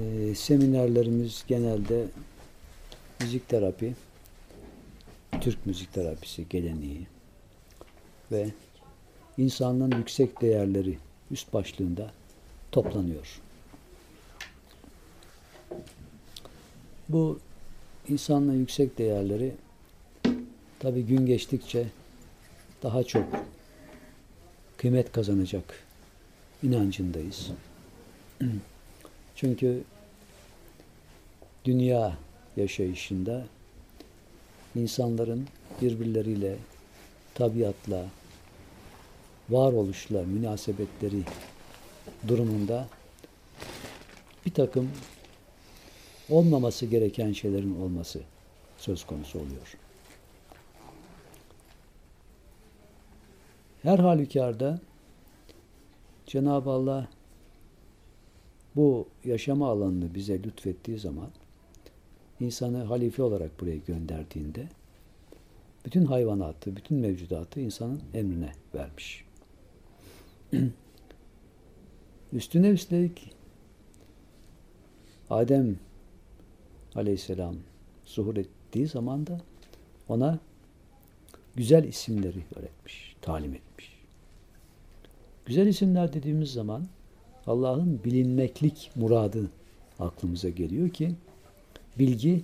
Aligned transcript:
Ee, 0.00 0.34
seminerlerimiz 0.34 1.44
genelde 1.48 2.06
müzik 3.20 3.48
terapi, 3.48 3.94
Türk 5.40 5.66
müzik 5.66 5.92
terapisi 5.92 6.48
geleneği 6.48 7.06
ve 8.32 8.50
insanlığın 9.38 9.98
yüksek 9.98 10.40
değerleri 10.40 10.98
üst 11.30 11.52
başlığında 11.52 12.10
toplanıyor. 12.72 13.40
Bu 17.08 17.38
insanlığın 18.08 18.58
yüksek 18.58 18.98
değerleri 18.98 19.54
tabi 20.78 21.06
gün 21.06 21.26
geçtikçe 21.26 21.86
daha 22.82 23.04
çok 23.04 23.24
kıymet 24.76 25.12
kazanacak 25.12 25.84
inancındayız. 26.62 27.50
Çünkü 29.36 29.82
dünya 31.64 32.18
yaşayışında 32.56 33.46
insanların 34.74 35.46
birbirleriyle, 35.82 36.56
tabiatla, 37.34 38.06
varoluşla 39.50 40.22
münasebetleri 40.22 41.22
durumunda 42.28 42.88
bir 44.46 44.54
takım 44.54 44.90
olmaması 46.30 46.86
gereken 46.86 47.32
şeylerin 47.32 47.80
olması 47.80 48.20
söz 48.78 49.06
konusu 49.06 49.38
oluyor. 49.38 49.76
Her 53.82 53.98
halükarda 53.98 54.80
Cenab-ı 56.26 56.70
Allah 56.70 57.08
bu 58.76 59.08
yaşama 59.24 59.68
alanını 59.70 60.14
bize 60.14 60.42
lütfettiği 60.42 60.98
zaman 60.98 61.30
insanı 62.40 62.84
halife 62.84 63.22
olarak 63.22 63.60
buraya 63.60 63.76
gönderdiğinde 63.76 64.68
bütün 65.84 66.04
hayvanatı, 66.04 66.76
bütün 66.76 66.96
mevcudatı 66.96 67.60
insanın 67.60 68.02
emrine 68.14 68.52
vermiş. 68.74 69.24
Üstüne 72.32 72.68
üstelik 72.68 73.30
Adem 75.30 75.76
aleyhisselam 76.94 77.56
zuhur 78.04 78.36
ettiği 78.36 78.86
zaman 78.86 79.26
da 79.26 79.40
ona 80.08 80.38
güzel 81.56 81.84
isimleri 81.84 82.44
öğretmiş, 82.56 83.16
talim 83.22 83.54
etmiş. 83.54 83.96
Güzel 85.46 85.66
isimler 85.66 86.12
dediğimiz 86.12 86.52
zaman 86.52 86.86
Allah'ın 87.46 88.00
bilinmeklik 88.04 88.90
muradı 88.94 89.50
aklımıza 89.98 90.48
geliyor 90.48 90.88
ki 90.88 91.14
bilgi 91.98 92.42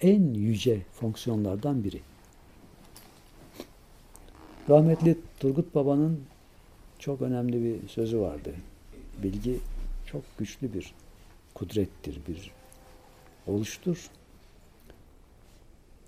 en 0.00 0.34
yüce 0.34 0.82
fonksiyonlardan 0.92 1.84
biri. 1.84 2.00
Rahmetli 4.68 5.18
Turgut 5.40 5.74
Baba'nın 5.74 6.20
çok 6.98 7.22
önemli 7.22 7.64
bir 7.64 7.88
sözü 7.88 8.20
vardı. 8.20 8.54
Bilgi 9.22 9.58
çok 10.06 10.22
güçlü 10.38 10.74
bir 10.74 10.94
kudrettir, 11.54 12.20
bir 12.28 12.50
oluştur. 13.46 14.10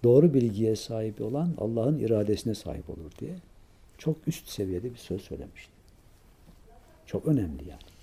Doğru 0.05 0.35
bilgiye 0.35 0.77
sahip 0.77 1.21
olan 1.21 1.55
Allah'ın 1.59 1.99
iradesine 1.99 2.55
sahip 2.55 2.91
olur 2.91 3.11
diye 3.21 3.37
çok 3.99 4.17
üst 4.27 4.49
seviyede 4.49 4.91
bir 4.91 4.99
söz 4.99 5.23
söylemişti. 5.23 5.73
Çok 7.07 7.27
önemli 7.27 7.69
yani. 7.69 7.95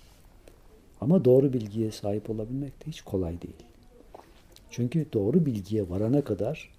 Ama 1.04 1.24
doğru 1.24 1.52
bilgiye 1.52 1.90
sahip 1.90 2.30
olabilmek 2.30 2.86
de 2.86 2.90
hiç 2.90 3.02
kolay 3.02 3.42
değil. 3.42 3.64
Çünkü 4.70 5.06
doğru 5.12 5.46
bilgiye 5.46 5.90
varana 5.90 6.24
kadar 6.24 6.70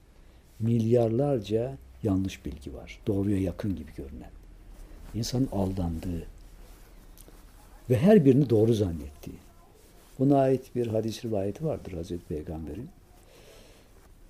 milyarlarca 0.60 1.78
yanlış 2.04 2.46
bilgi 2.46 2.74
var. 2.74 3.00
Doğruya 3.08 3.42
yakın 3.42 3.76
gibi 3.76 3.92
görünen. 3.98 4.30
İnsanın 5.14 5.50
aldandığı 5.52 6.26
ve 7.90 7.98
her 7.98 8.26
birini 8.26 8.50
doğru 8.50 8.74
zannettiği. 8.74 9.38
Buna 10.20 10.38
ait 10.38 10.76
bir 10.76 10.88
hadis 10.88 11.26
rivayeti 11.26 11.66
vardır 11.66 11.92
Hazreti 11.92 12.26
Peygamber'in. 12.26 12.90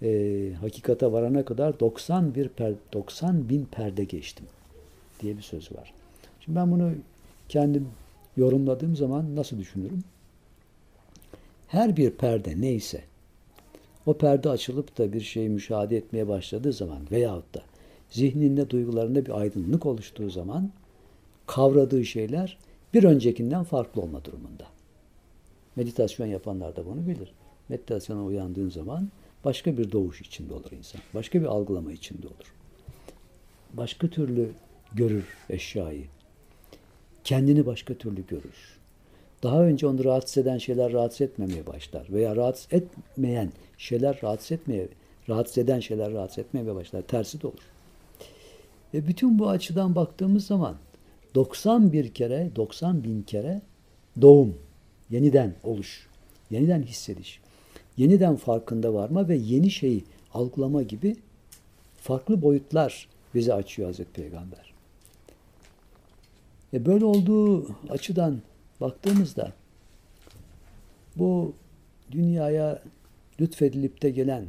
Ee, 0.02 0.54
hakikate 0.62 1.12
varana 1.12 1.46
kadar 1.46 1.80
90 1.80 2.36
bir 2.36 2.50
per, 2.50 2.74
90 2.94 3.50
bin 3.50 3.66
perde 3.66 4.04
geçtim 4.04 4.46
diye 5.22 5.38
bir 5.38 5.42
söz 5.42 5.72
var. 5.72 5.94
Şimdi 6.42 6.60
ben 6.60 6.72
bunu 6.72 6.92
kendim 7.50 7.88
yorumladığım 8.38 8.96
zaman 8.96 9.36
nasıl 9.36 9.58
düşünürüm? 9.58 10.04
Her 11.68 11.98
bir 11.98 12.12
perde 12.12 12.62
neyse 12.62 13.02
o 14.06 14.18
perde 14.18 14.50
açılıp 14.50 14.98
da 14.98 15.14
bir 15.14 15.22
şeyi 15.22 15.50
müşahede 15.50 15.98
etmeye 15.98 16.28
başladığı 16.28 16.74
zaman 16.74 17.00
veyahut 17.12 17.56
da 17.56 17.62
zihninde, 18.10 18.70
duygularında 18.70 19.26
bir 19.26 19.40
aydınlık 19.40 19.86
oluştuğu 19.86 20.30
zaman 20.30 20.72
kavradığı 21.48 22.06
şeyler 22.06 22.58
bir 22.94 23.04
öncekinden 23.04 23.64
farklı 23.64 24.02
olma 24.02 24.26
durumunda. 24.26 24.68
Meditasyon 25.76 26.28
yapanlar 26.28 26.76
da 26.76 26.86
bunu 26.86 27.08
bilir. 27.08 27.34
Meditasyona 27.70 28.24
uyandığın 28.24 28.70
zaman 28.70 29.10
başka 29.46 29.78
bir 29.78 29.92
doğuş 29.92 30.22
içinde 30.22 30.54
olur 30.54 30.72
insan. 30.72 31.02
Başka 31.14 31.42
bir 31.42 31.46
algılama 31.46 31.92
içinde 31.92 32.28
olur. 32.28 32.54
Başka 33.74 34.08
türlü 34.08 34.52
görür 34.94 35.26
eşyayı. 35.50 36.06
Kendini 37.26 37.66
başka 37.66 37.94
türlü 37.94 38.28
görür. 38.28 38.78
Daha 39.44 39.64
önce 39.64 39.88
onu 39.88 40.04
rahatsız 40.04 40.38
eden 40.38 40.58
şeyler 40.58 40.94
rahatsız 40.94 41.22
etmemeye 41.22 41.68
başlar. 41.68 42.08
Veya 42.10 42.36
rahatsız 42.36 42.74
etmeyen 42.74 43.52
şeyler 43.78 44.20
rahatsız 44.24 44.52
etmeye, 44.52 44.88
rahatsız 45.30 45.58
eden 45.58 45.80
şeyler 45.80 46.14
rahatsız 46.14 46.40
etmeye 46.40 46.76
başlar. 46.76 47.02
Tersi 47.02 47.42
de 47.42 47.48
olur. 47.48 47.72
Ve 48.94 49.08
bütün 49.08 49.40
bu 49.40 49.50
açıdan 49.50 49.96
baktığımız 49.96 50.48
zaman 50.48 50.76
91 51.36 52.14
kere, 52.14 52.50
90 52.56 53.04
bin 53.04 53.22
kere 53.22 53.62
doğum, 54.22 54.58
yeniden 55.10 55.56
oluş, 55.64 56.08
yeniden 56.52 56.84
hissediş, 56.84 57.40
yeniden 57.98 58.36
farkında 58.36 58.94
varma 58.94 59.28
ve 59.28 59.36
yeni 59.36 59.72
şeyi 59.72 60.04
algılama 60.34 60.84
gibi 60.84 61.16
farklı 62.02 62.42
boyutlar 62.42 63.08
bize 63.36 63.54
açıyor 63.54 63.88
Hazreti 63.88 64.12
Peygamber. 64.12 64.75
E 66.74 66.86
böyle 66.86 67.06
olduğu 67.06 67.68
açıdan 67.90 68.42
baktığımızda 68.82 69.54
bu 71.16 71.54
dünyaya 72.12 72.84
lütfedilip 73.42 74.02
de 74.02 74.10
gelen 74.10 74.46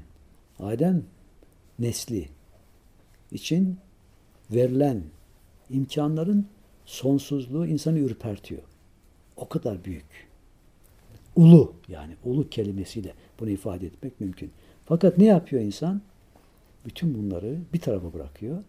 Adem 0.58 1.04
nesli 1.78 2.28
için 3.32 3.78
verilen 4.50 5.02
imkanların 5.70 6.46
sonsuzluğu 6.84 7.66
insanı 7.66 7.98
ürpertiyor. 7.98 8.62
O 9.36 9.48
kadar 9.48 9.84
büyük. 9.84 10.26
Ulu 11.36 11.72
yani 11.88 12.16
ulu 12.24 12.48
kelimesiyle 12.48 13.14
bunu 13.40 13.50
ifade 13.50 13.86
etmek 13.86 14.20
mümkün. 14.20 14.50
Fakat 14.84 15.18
ne 15.18 15.24
yapıyor 15.24 15.62
insan? 15.62 16.02
Bütün 16.84 17.14
bunları 17.14 17.58
bir 17.72 17.80
tarafa 17.80 18.12
bırakıyor. 18.12 18.64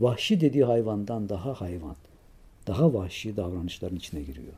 Vahşi 0.00 0.40
dediği 0.40 0.64
hayvandan 0.64 1.28
daha 1.28 1.60
hayvan, 1.60 1.96
daha 2.66 2.94
vahşi 2.94 3.36
davranışların 3.36 3.96
içine 3.96 4.22
giriyor. 4.22 4.52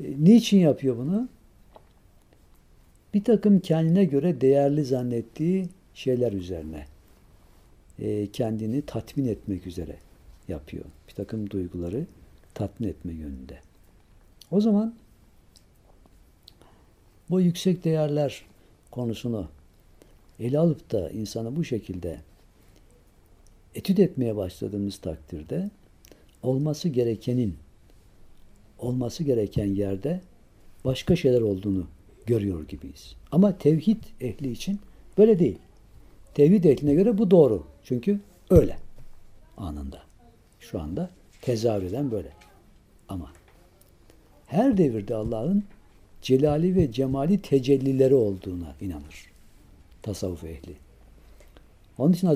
E, 0.00 0.24
niçin 0.24 0.58
yapıyor 0.58 0.96
bunu? 0.96 1.28
Bir 3.14 3.24
takım 3.24 3.60
kendine 3.60 4.04
göre 4.04 4.40
değerli 4.40 4.84
zannettiği 4.84 5.68
şeyler 5.94 6.32
üzerine 6.32 6.86
e, 7.98 8.26
kendini 8.26 8.82
tatmin 8.82 9.28
etmek 9.28 9.66
üzere 9.66 9.96
yapıyor. 10.48 10.84
Bir 11.08 11.14
takım 11.14 11.50
duyguları 11.50 12.06
tatmin 12.54 12.88
etme 12.88 13.12
yönünde. 13.12 13.58
O 14.50 14.60
zaman 14.60 14.94
bu 17.30 17.40
yüksek 17.40 17.84
değerler 17.84 18.44
konusunu 18.90 19.48
ele 20.40 20.58
alıp 20.58 20.92
da 20.92 21.10
insanı 21.10 21.56
bu 21.56 21.64
şekilde 21.64 22.20
etüt 23.74 23.98
etmeye 23.98 24.36
başladığımız 24.36 24.98
takdirde 24.98 25.70
olması 26.42 26.88
gerekenin 26.88 27.56
olması 28.78 29.24
gereken 29.24 29.66
yerde 29.66 30.20
başka 30.84 31.16
şeyler 31.16 31.40
olduğunu 31.40 31.86
görüyor 32.26 32.68
gibiyiz. 32.68 33.14
Ama 33.32 33.58
tevhid 33.58 34.02
ehli 34.20 34.50
için 34.50 34.80
böyle 35.18 35.38
değil. 35.38 35.58
Tevhid 36.34 36.64
ehline 36.64 36.94
göre 36.94 37.18
bu 37.18 37.30
doğru. 37.30 37.66
Çünkü 37.84 38.20
öyle 38.50 38.76
anında. 39.56 40.02
Şu 40.60 40.80
anda 40.80 41.10
tezahür 41.42 41.82
eden 41.82 42.10
böyle. 42.10 42.32
Ama 43.08 43.32
her 44.46 44.78
devirde 44.78 45.14
Allah'ın 45.14 45.64
celali 46.22 46.76
ve 46.76 46.92
cemali 46.92 47.42
tecellileri 47.42 48.14
olduğuna 48.14 48.74
inanır. 48.80 49.30
Tasavvuf 50.02 50.44
ehli. 50.44 50.89
Onun 52.00 52.12
için 52.12 52.26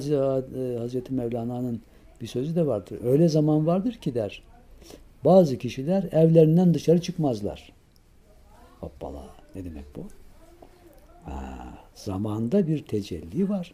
Hazreti 0.78 1.14
Mevlana'nın 1.14 1.80
bir 2.20 2.26
sözü 2.26 2.54
de 2.54 2.66
vardır. 2.66 2.98
Öyle 3.04 3.28
zaman 3.28 3.66
vardır 3.66 3.92
ki 3.92 4.14
der. 4.14 4.42
Bazı 5.24 5.58
kişiler 5.58 6.02
evlerinden 6.12 6.74
dışarı 6.74 7.00
çıkmazlar. 7.00 7.72
Hoppala. 8.80 9.26
Ne 9.54 9.64
demek 9.64 9.84
bu? 9.96 10.00
Ha, 11.24 11.78
zamanda 11.94 12.66
bir 12.66 12.82
tecelli 12.82 13.48
var. 13.48 13.72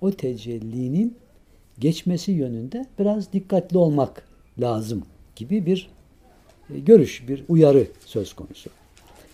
O 0.00 0.10
tecellinin 0.10 1.16
geçmesi 1.78 2.32
yönünde 2.32 2.86
biraz 2.98 3.32
dikkatli 3.32 3.78
olmak 3.78 4.28
lazım 4.60 5.02
gibi 5.36 5.66
bir 5.66 5.90
e, 6.74 6.78
görüş, 6.78 7.28
bir 7.28 7.44
uyarı 7.48 7.86
söz 8.04 8.32
konusu. 8.32 8.70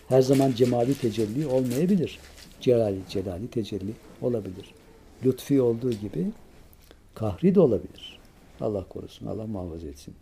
Her 0.07 0.21
zaman 0.21 0.51
cemali 0.51 0.97
tecelli 0.97 1.47
olmayabilir. 1.47 2.19
Celali, 2.61 2.99
celali 3.09 3.47
tecelli 3.47 3.91
olabilir. 4.21 4.65
Lütfi 5.25 5.61
olduğu 5.61 5.91
gibi 5.91 6.31
kahri 7.15 7.55
de 7.55 7.59
olabilir. 7.59 8.19
Allah 8.61 8.83
korusun, 8.89 9.25
Allah 9.25 9.47
muhafaza 9.47 9.87
etsin. 9.87 10.13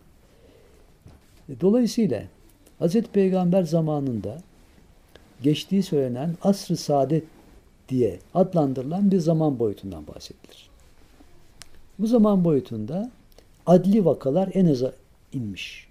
E, 1.49 1.61
dolayısıyla 1.61 2.23
Hz. 2.79 3.01
Peygamber 3.01 3.63
zamanında 3.63 4.37
geçtiği 5.43 5.83
söylenen 5.83 6.35
asr-ı 6.41 6.77
saadet 6.77 7.23
diye 7.89 8.19
adlandırılan 8.33 9.11
bir 9.11 9.19
zaman 9.19 9.59
boyutundan 9.59 10.07
bahsedilir. 10.07 10.69
Bu 11.99 12.07
zaman 12.07 12.45
boyutunda 12.45 13.11
adli 13.65 14.05
vakalar 14.05 14.49
en 14.53 14.65
aza 14.65 14.93
inmiş. 15.33 15.87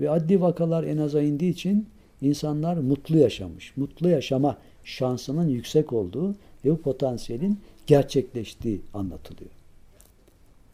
Ve 0.00 0.10
adli 0.10 0.40
vakalar 0.40 0.84
en 0.84 0.96
aza 0.96 1.22
indiği 1.22 1.50
için 1.50 1.86
insanlar 2.22 2.76
mutlu 2.76 3.18
yaşamış. 3.18 3.76
Mutlu 3.76 4.08
yaşama 4.08 4.56
şansının 4.84 5.48
yüksek 5.48 5.92
olduğu 5.92 6.30
ve 6.64 6.70
bu 6.70 6.76
potansiyelin 6.76 7.60
gerçekleştiği 7.86 8.80
anlatılıyor. 8.94 9.50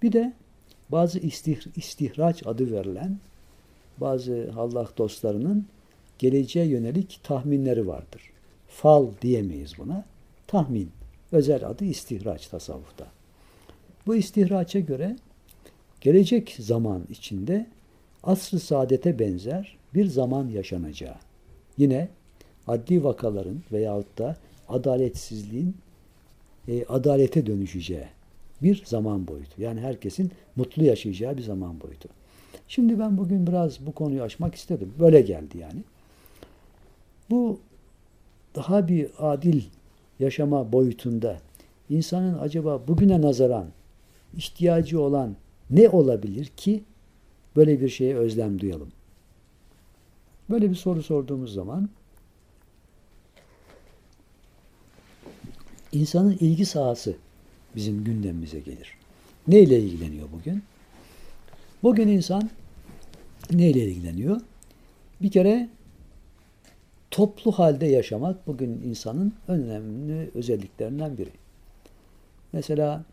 Bir 0.02 0.12
de 0.12 0.32
bazı 0.88 1.18
istih 1.18 1.56
istihraç 1.76 2.46
adı 2.46 2.72
verilen 2.72 3.18
bazı 3.98 4.50
Allah 4.56 4.88
dostlarının 4.98 5.66
geleceğe 6.18 6.66
yönelik 6.66 7.20
tahminleri 7.22 7.86
vardır. 7.86 8.22
Fal 8.68 9.06
diyemeyiz 9.22 9.72
buna. 9.78 10.04
Tahmin. 10.46 10.90
Özel 11.32 11.66
adı 11.66 11.84
istihraç 11.84 12.46
tasavvufta. 12.46 13.06
Bu 14.06 14.14
istihraça 14.14 14.78
göre 14.78 15.16
gelecek 16.00 16.56
zaman 16.58 17.02
içinde 17.10 17.66
asr-ı 18.22 18.60
saadete 18.60 19.18
benzer 19.18 19.76
bir 19.94 20.06
zaman 20.06 20.48
yaşanacağı. 20.48 21.16
Yine 21.78 22.08
adli 22.66 23.04
vakaların 23.04 23.62
veyahut 23.72 24.18
da 24.18 24.36
adaletsizliğin 24.68 25.76
e, 26.68 26.84
adalete 26.84 27.46
dönüşeceği 27.46 28.06
bir 28.62 28.82
zaman 28.84 29.28
boyutu. 29.28 29.62
Yani 29.62 29.80
herkesin 29.80 30.30
mutlu 30.56 30.84
yaşayacağı 30.84 31.36
bir 31.36 31.42
zaman 31.42 31.80
boyutu. 31.80 32.08
Şimdi 32.68 32.98
ben 32.98 33.18
bugün 33.18 33.46
biraz 33.46 33.86
bu 33.86 33.92
konuyu 33.92 34.22
açmak 34.22 34.54
istedim. 34.54 34.92
Böyle 35.00 35.20
geldi 35.20 35.58
yani. 35.58 35.80
Bu 37.30 37.60
daha 38.54 38.88
bir 38.88 39.10
adil 39.18 39.62
yaşama 40.20 40.72
boyutunda 40.72 41.38
insanın 41.90 42.38
acaba 42.38 42.88
bugüne 42.88 43.22
nazaran 43.22 43.66
ihtiyacı 44.36 45.00
olan 45.00 45.36
ne 45.70 45.88
olabilir 45.88 46.46
ki 46.46 46.82
böyle 47.56 47.80
bir 47.80 47.88
şeye 47.88 48.16
özlem 48.16 48.60
duyalım? 48.60 48.88
Böyle 50.50 50.70
bir 50.70 50.74
soru 50.74 51.02
sorduğumuz 51.02 51.54
zaman 51.54 51.88
insanın 55.92 56.32
ilgi 56.40 56.66
sahası 56.66 57.16
bizim 57.76 58.04
gündemimize 58.04 58.60
gelir. 58.60 58.94
Ne 59.48 59.60
ile 59.60 59.80
ilgileniyor 59.80 60.28
bugün? 60.32 60.62
Bugün 61.82 62.08
insan 62.08 62.50
ne 63.50 63.70
ile 63.70 63.84
ilgileniyor? 63.84 64.40
Bir 65.22 65.30
kere 65.30 65.68
toplu 67.10 67.52
halde 67.52 67.86
yaşamak 67.86 68.46
bugün 68.46 68.82
insanın 68.84 69.32
önemli 69.48 70.30
özelliklerinden 70.34 71.18
biri. 71.18 71.30
Mesela 72.52 73.04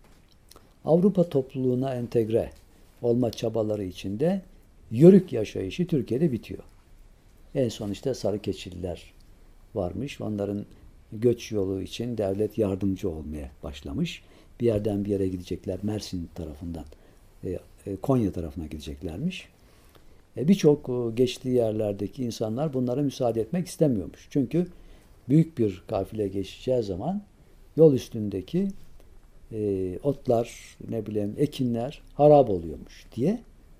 Avrupa 0.86 1.30
topluluğuna 1.30 1.96
entegre 1.96 2.52
olma 3.02 3.32
çabaları 3.32 3.84
içinde 3.84 4.42
yörük 4.92 5.34
yaşayışı 5.34 5.88
Türkiye'de 5.88 6.32
bitiyor. 6.32 6.64
En 7.56 7.70
son 7.70 7.92
işte 7.92 8.14
sarı 8.14 8.40
keçililer 8.40 9.14
varmış. 9.76 10.22
Onların 10.22 10.66
göç 11.12 11.52
yolu 11.52 11.82
için 11.82 12.18
devlet 12.18 12.58
yardımcı 12.58 13.10
olmaya 13.10 13.52
başlamış. 13.64 14.24
Bir 14.60 14.66
yerden 14.66 15.06
bir 15.06 15.10
yere 15.10 15.28
gidecekler 15.28 15.80
Mersin 15.84 16.30
tarafından, 16.36 16.86
e, 17.44 17.60
e, 17.86 17.96
Konya 17.96 18.32
tarafına 18.32 18.66
gideceklermiş. 18.66 19.50
E, 20.38 20.48
Birçok 20.48 21.12
geçtiği 21.18 21.56
yerlerdeki 21.56 22.24
insanlar 22.24 22.74
bunlara 22.74 23.02
müsaade 23.02 23.42
etmek 23.42 23.68
istemiyormuş. 23.68 24.28
Çünkü 24.30 24.68
büyük 25.30 25.58
bir 25.58 25.84
kafile 25.88 26.28
geçeceği 26.28 26.84
zaman 26.84 27.22
yol 27.78 27.94
üstündeki 27.94 28.68
otlar, 30.04 30.78
ne 30.90 31.06
bileyim 31.06 31.36
ekinler 31.38 32.02
harap 32.14 32.50
oluyormuş 32.50 33.06
diye 33.16 33.40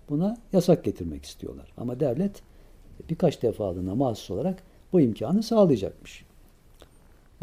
buna 0.10 0.38
yasak 0.54 0.84
getirmek 0.84 1.26
istiyorlar. 1.26 1.74
Ama 1.78 2.00
devlet 2.00 2.42
birkaç 3.10 3.42
defalığına 3.42 3.96
mahsus 3.96 4.32
olarak 4.32 4.64
bu 4.94 5.02
imkanı 5.02 5.44
sağlayacakmış. 5.44 6.25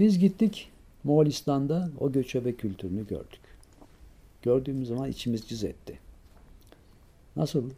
Biz 0.03 0.19
gittik 0.19 0.69
Moğolistan'da 1.05 1.91
o 2.01 2.13
göçebe 2.13 2.53
kültürünü 2.53 3.07
gördük. 3.07 3.41
Gördüğümüz 4.43 4.89
zaman 4.89 5.11
içimiz 5.11 5.49
cız 5.49 5.65
etti. 5.65 5.99
Nasıl? 7.37 7.71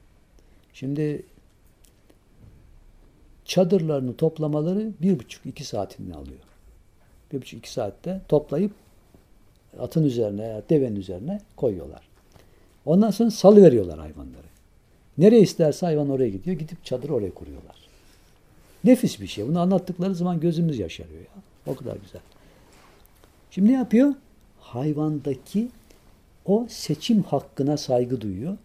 Şimdi 0.72 1.22
çadırlarını 3.44 4.16
toplamaları 4.16 4.92
bir 5.02 5.18
buçuk 5.18 5.46
iki 5.46 5.64
saatini 5.64 6.14
alıyor. 6.14 6.40
Bir 7.32 7.40
buçuk 7.40 7.58
iki 7.58 7.72
saatte 7.72 8.20
toplayıp 8.28 8.72
atın 9.78 10.04
üzerine 10.04 10.62
devenin 10.70 10.96
üzerine 10.96 11.40
koyuyorlar. 11.56 12.08
Ondan 12.86 13.10
sonra 13.10 13.30
salı 13.30 13.62
veriyorlar 13.62 13.98
hayvanları. 13.98 14.46
Nereye 15.18 15.42
isterse 15.42 15.86
hayvan 15.86 16.10
oraya 16.10 16.28
gidiyor. 16.28 16.58
Gidip 16.58 16.84
çadır 16.84 17.08
oraya 17.08 17.34
kuruyorlar. 17.34 17.76
Nefis 18.84 19.20
bir 19.20 19.26
şey. 19.26 19.48
Bunu 19.48 19.60
anlattıkları 19.60 20.14
zaman 20.14 20.40
gözümüz 20.40 20.78
yaşarıyor 20.78 21.20
ya. 21.20 21.42
O 21.66 21.74
kadar 21.74 21.96
güzel. 21.96 22.20
Şimdi 23.50 23.68
ne 23.68 23.74
yapıyor? 23.74 24.14
Hayvandaki 24.60 25.68
o 26.46 26.66
seçim 26.68 27.22
hakkına 27.22 27.76
saygı 27.76 28.20
duyuyor 28.20 28.56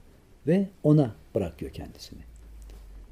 ve 0.47 0.67
ona 0.83 1.15
bırakıyor 1.35 1.71
kendisini. 1.71 2.19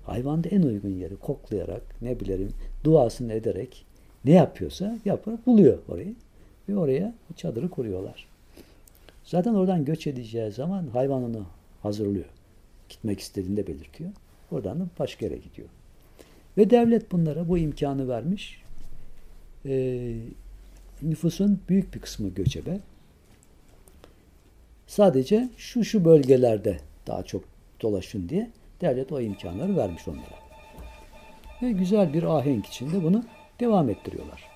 Hayvanda 0.05 0.49
en 0.49 0.61
uygun 0.61 0.89
yeri 0.89 1.15
koklayarak, 1.15 1.81
ne 2.01 2.19
bilirim, 2.19 2.53
duasını 2.83 3.33
ederek 3.33 3.85
ne 4.25 4.31
yapıyorsa 4.31 4.97
yapıp 5.05 5.45
buluyor 5.45 5.77
orayı. 5.89 6.15
Ve 6.69 6.77
oraya 6.77 7.13
çadırı 7.35 7.69
kuruyorlar. 7.69 8.27
Zaten 9.23 9.53
oradan 9.53 9.85
göç 9.85 10.07
edeceği 10.07 10.51
zaman 10.51 10.87
hayvan 10.87 11.23
onu 11.23 11.45
hazırlıyor. 11.81 12.25
Gitmek 12.89 13.19
istediğinde 13.19 13.67
belirtiyor. 13.67 14.09
Oradan 14.51 14.79
da 14.79 14.85
başka 14.99 15.25
yere 15.25 15.37
gidiyor. 15.37 15.67
Ve 16.57 16.69
devlet 16.69 17.11
bunlara 17.11 17.49
bu 17.49 17.57
imkanı 17.57 18.07
vermiş. 18.07 18.61
Ee, 19.67 20.15
nüfusun 21.01 21.61
büyük 21.69 21.93
bir 21.95 21.99
kısmı 21.99 22.29
göçebe. 22.29 22.79
Sadece 24.87 25.49
şu 25.57 25.83
şu 25.83 26.05
bölgelerde 26.05 26.79
daha 27.07 27.23
çok 27.23 27.43
dolaşın 27.81 28.29
diye 28.29 28.51
devlet 28.81 29.11
o 29.11 29.21
imkanları 29.21 29.77
vermiş 29.77 30.07
onlara. 30.07 30.47
Ve 31.61 31.71
güzel 31.71 32.13
bir 32.13 32.23
ahenk 32.23 32.65
içinde 32.65 33.03
bunu 33.03 33.23
devam 33.59 33.89
ettiriyorlar. 33.89 34.47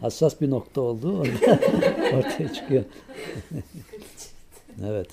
Hassas 0.00 0.40
bir 0.40 0.50
nokta 0.50 0.80
olduğu 0.80 1.20
ortaya 2.14 2.52
çıkıyor. 2.52 2.84
evet. 4.86 5.08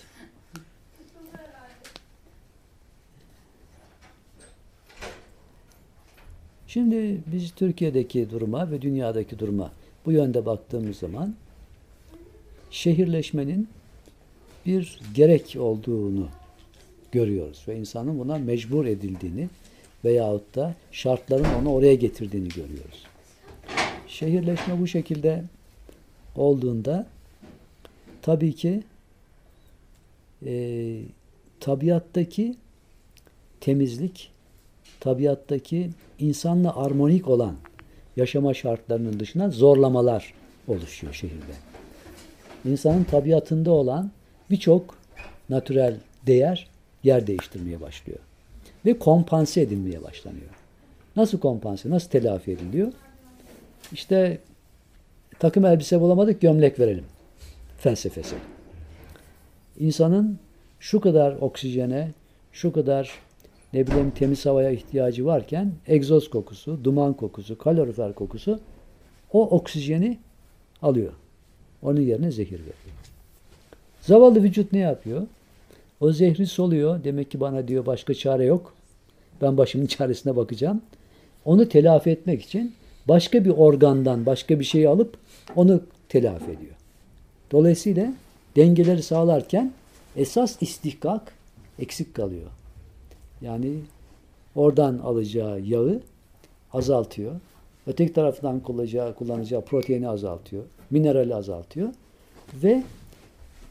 Şimdi 6.67 7.17
biz 7.27 7.51
Türkiye'deki 7.51 8.29
duruma 8.29 8.71
ve 8.71 8.81
dünyadaki 8.81 9.39
duruma 9.39 9.71
bu 10.05 10.11
yönde 10.11 10.45
baktığımız 10.45 10.97
zaman 10.97 11.35
şehirleşmenin 12.71 13.67
bir 14.65 14.99
gerek 15.13 15.55
olduğunu 15.59 16.27
görüyoruz 17.11 17.65
ve 17.67 17.77
insanın 17.77 18.19
buna 18.19 18.37
mecbur 18.37 18.85
edildiğini 18.85 19.49
veyahut 20.05 20.55
da 20.55 20.75
şartların 20.91 21.53
onu 21.61 21.73
oraya 21.73 21.95
getirdiğini 21.95 22.49
görüyoruz. 22.49 23.03
Şehirleşme 24.07 24.79
bu 24.79 24.87
şekilde 24.87 25.43
olduğunda 26.35 27.07
tabii 28.21 28.53
ki 28.53 28.83
e, 30.45 31.01
tabiattaki 31.59 32.55
temizlik, 33.61 34.31
tabiattaki 35.07 35.89
insanla 36.19 36.75
armonik 36.75 37.27
olan 37.27 37.55
yaşama 38.17 38.53
şartlarının 38.53 39.19
dışına 39.19 39.49
zorlamalar 39.49 40.33
oluşuyor 40.67 41.13
şehirde. 41.13 41.53
İnsanın 42.65 43.03
tabiatında 43.03 43.71
olan 43.71 44.11
birçok 44.49 44.95
natürel 45.49 45.95
değer 46.27 46.67
yer 47.03 47.27
değiştirmeye 47.27 47.81
başlıyor. 47.81 48.19
Ve 48.85 48.99
kompanse 48.99 49.61
edilmeye 49.61 50.03
başlanıyor. 50.03 50.49
Nasıl 51.15 51.39
kompanse, 51.39 51.89
nasıl 51.89 52.09
telafi 52.09 52.51
ediliyor? 52.51 52.93
İşte 53.91 54.39
takım 55.39 55.65
elbise 55.65 56.01
bulamadık, 56.01 56.41
gömlek 56.41 56.79
verelim 56.79 57.05
felsefesi. 57.77 58.35
İnsanın 59.79 60.39
şu 60.79 61.01
kadar 61.01 61.35
oksijene, 61.35 62.11
şu 62.51 62.73
kadar 62.73 63.26
ne 63.73 63.87
bileyim 63.87 64.11
temiz 64.11 64.45
havaya 64.45 64.69
ihtiyacı 64.69 65.25
varken 65.25 65.71
egzoz 65.87 66.29
kokusu, 66.29 66.79
duman 66.83 67.13
kokusu, 67.13 67.57
kalorifer 67.57 68.13
kokusu 68.13 68.59
o 69.33 69.49
oksijeni 69.49 70.17
alıyor. 70.81 71.13
Onun 71.81 72.01
yerine 72.01 72.31
zehir 72.31 72.59
veriyor. 72.59 72.75
Zavallı 74.01 74.43
vücut 74.43 74.73
ne 74.73 74.79
yapıyor? 74.79 75.21
O 75.99 76.11
zehri 76.11 76.47
soluyor. 76.47 77.03
Demek 77.03 77.31
ki 77.31 77.39
bana 77.39 77.67
diyor 77.67 77.85
başka 77.85 78.13
çare 78.13 78.45
yok. 78.45 78.73
Ben 79.41 79.57
başımın 79.57 79.85
çaresine 79.97 80.35
bakacağım. 80.35 80.81
Onu 81.45 81.69
telafi 81.69 82.09
etmek 82.09 82.41
için 82.41 82.73
başka 83.07 83.45
bir 83.45 83.49
organdan 83.49 84.25
başka 84.25 84.59
bir 84.59 84.65
şeyi 84.65 84.89
alıp 84.89 85.17
onu 85.55 85.81
telafi 86.09 86.45
ediyor. 86.45 86.75
Dolayısıyla 87.51 88.13
dengeleri 88.55 89.03
sağlarken 89.03 89.73
esas 90.15 90.61
istihkak 90.61 91.33
eksik 91.79 92.13
kalıyor. 92.13 92.51
Yani 93.41 93.73
oradan 94.55 94.97
alacağı 94.97 95.61
yağı 95.61 96.01
azaltıyor. 96.73 97.35
Öteki 97.87 98.13
taraftan 98.13 98.59
kullanacağı, 98.59 99.15
kullanacağı 99.15 99.61
proteini 99.61 100.09
azaltıyor. 100.09 100.63
Minerali 100.89 101.35
azaltıyor. 101.35 101.89
Ve 102.63 102.83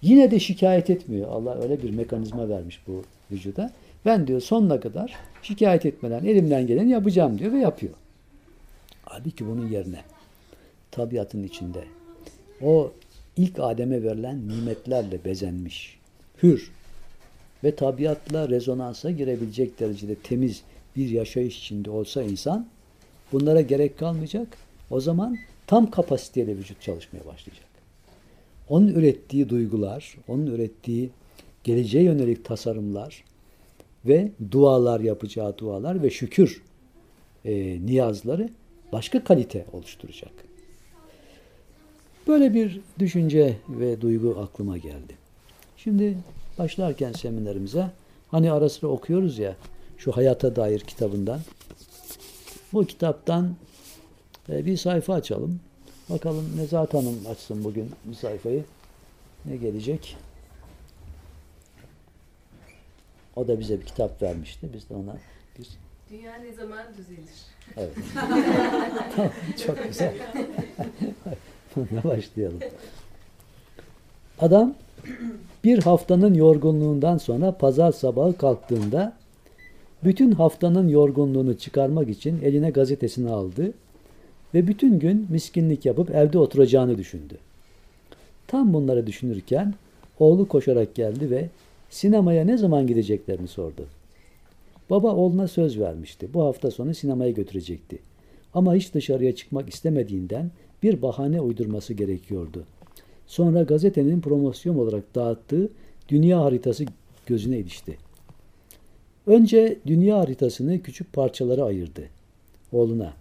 yine 0.02 0.30
de 0.30 0.40
şikayet 0.40 0.90
etmiyor. 0.90 1.28
Allah 1.28 1.62
öyle 1.62 1.82
bir 1.82 1.90
mekanizma 1.90 2.48
vermiş 2.48 2.80
bu 2.86 3.02
vücuda. 3.30 3.72
Ben 4.04 4.26
diyor 4.26 4.40
sonuna 4.40 4.80
kadar 4.80 5.14
şikayet 5.42 5.86
etmeden 5.86 6.24
elimden 6.24 6.66
geleni 6.66 6.90
yapacağım 6.90 7.38
diyor 7.38 7.52
ve 7.52 7.58
yapıyor. 7.58 7.94
Halbuki 9.02 9.46
bunun 9.46 9.68
yerine 9.68 10.00
tabiatın 10.90 11.42
içinde 11.42 11.84
o 12.62 12.92
ilk 13.36 13.58
Adem'e 13.60 14.02
verilen 14.02 14.48
nimetlerle 14.48 15.24
bezenmiş, 15.24 15.98
hür 16.42 16.70
ve 17.64 17.76
tabiatla 17.76 18.48
rezonansa 18.48 19.10
girebilecek 19.10 19.80
derecede 19.80 20.14
temiz 20.14 20.62
bir 20.96 21.08
yaşayış 21.08 21.58
içinde 21.58 21.90
olsa 21.90 22.22
insan 22.22 22.66
bunlara 23.32 23.60
gerek 23.60 23.98
kalmayacak. 23.98 24.48
O 24.90 25.00
zaman 25.00 25.36
tam 25.66 25.90
kapasiteyle 25.90 26.56
vücut 26.56 26.82
çalışmaya 26.82 27.26
başlayacak. 27.26 27.66
Onun 28.68 28.88
ürettiği 28.88 29.48
duygular, 29.48 30.16
onun 30.28 30.46
ürettiği 30.46 31.10
geleceğe 31.64 32.04
yönelik 32.04 32.44
tasarımlar 32.44 33.24
ve 34.04 34.30
dualar 34.50 35.00
yapacağı 35.00 35.58
dualar 35.58 36.02
ve 36.02 36.10
şükür 36.10 36.62
e, 37.44 37.54
niyazları 37.86 38.50
başka 38.92 39.24
kalite 39.24 39.64
oluşturacak. 39.72 40.32
Böyle 42.26 42.54
bir 42.54 42.80
düşünce 42.98 43.56
ve 43.68 44.00
duygu 44.00 44.38
aklıma 44.40 44.78
geldi. 44.78 45.14
Şimdi 45.76 46.16
başlarken 46.58 47.12
seminerimize 47.12 47.90
hani 48.30 48.52
ara 48.52 48.68
sıra 48.68 48.90
okuyoruz 48.90 49.38
ya 49.38 49.56
şu 49.98 50.12
hayata 50.12 50.56
dair 50.56 50.80
kitabından. 50.80 51.40
Bu 52.72 52.84
kitaptan 52.84 53.54
e, 54.48 54.66
bir 54.66 54.76
sayfa 54.76 55.14
açalım. 55.14 55.60
Bakalım 56.10 56.56
Nezahat 56.56 56.94
Hanım 56.94 57.26
açsın 57.30 57.64
bugün 57.64 57.90
bir 58.04 58.14
sayfayı. 58.14 58.64
Ne 59.44 59.56
gelecek? 59.56 60.16
O 63.36 63.48
da 63.48 63.60
bize 63.60 63.80
bir 63.80 63.86
kitap 63.86 64.22
vermişti. 64.22 64.68
Biz 64.74 64.90
de 64.90 64.94
ona 64.94 65.16
bir... 65.58 65.68
Dünya 66.10 66.34
ne 66.34 66.52
zaman 66.52 66.86
düzelir? 66.98 67.30
Evet. 67.76 67.94
tamam, 69.16 69.32
çok 69.66 69.84
güzel. 69.84 70.14
Bununla 71.76 72.04
başlayalım. 72.04 72.60
Adam 74.40 74.74
bir 75.64 75.78
haftanın 75.78 76.34
yorgunluğundan 76.34 77.18
sonra 77.18 77.52
pazar 77.52 77.92
sabahı 77.92 78.36
kalktığında 78.36 79.12
bütün 80.04 80.30
haftanın 80.30 80.88
yorgunluğunu 80.88 81.58
çıkarmak 81.58 82.08
için 82.08 82.42
eline 82.42 82.70
gazetesini 82.70 83.30
aldı 83.30 83.72
ve 84.54 84.66
bütün 84.66 84.98
gün 84.98 85.26
miskinlik 85.30 85.86
yapıp 85.86 86.10
evde 86.10 86.38
oturacağını 86.38 86.98
düşündü. 86.98 87.38
Tam 88.46 88.72
bunları 88.72 89.06
düşünürken 89.06 89.74
oğlu 90.18 90.48
koşarak 90.48 90.94
geldi 90.94 91.30
ve 91.30 91.48
sinemaya 91.90 92.44
ne 92.44 92.58
zaman 92.58 92.86
gideceklerini 92.86 93.48
sordu. 93.48 93.86
Baba 94.90 95.14
oğluna 95.14 95.48
söz 95.48 95.80
vermişti. 95.80 96.28
Bu 96.34 96.44
hafta 96.44 96.70
sonu 96.70 96.94
sinemaya 96.94 97.30
götürecekti. 97.30 97.98
Ama 98.54 98.74
hiç 98.74 98.94
dışarıya 98.94 99.34
çıkmak 99.34 99.68
istemediğinden 99.68 100.50
bir 100.82 101.02
bahane 101.02 101.40
uydurması 101.40 101.94
gerekiyordu. 101.94 102.64
Sonra 103.26 103.62
gazetenin 103.62 104.20
promosyon 104.20 104.76
olarak 104.76 105.14
dağıttığı 105.14 105.70
dünya 106.08 106.40
haritası 106.40 106.84
gözüne 107.26 107.58
ilişti. 107.58 107.96
Önce 109.26 109.78
dünya 109.86 110.18
haritasını 110.18 110.82
küçük 110.82 111.12
parçalara 111.12 111.64
ayırdı. 111.64 112.02
Oğluna, 112.72 113.14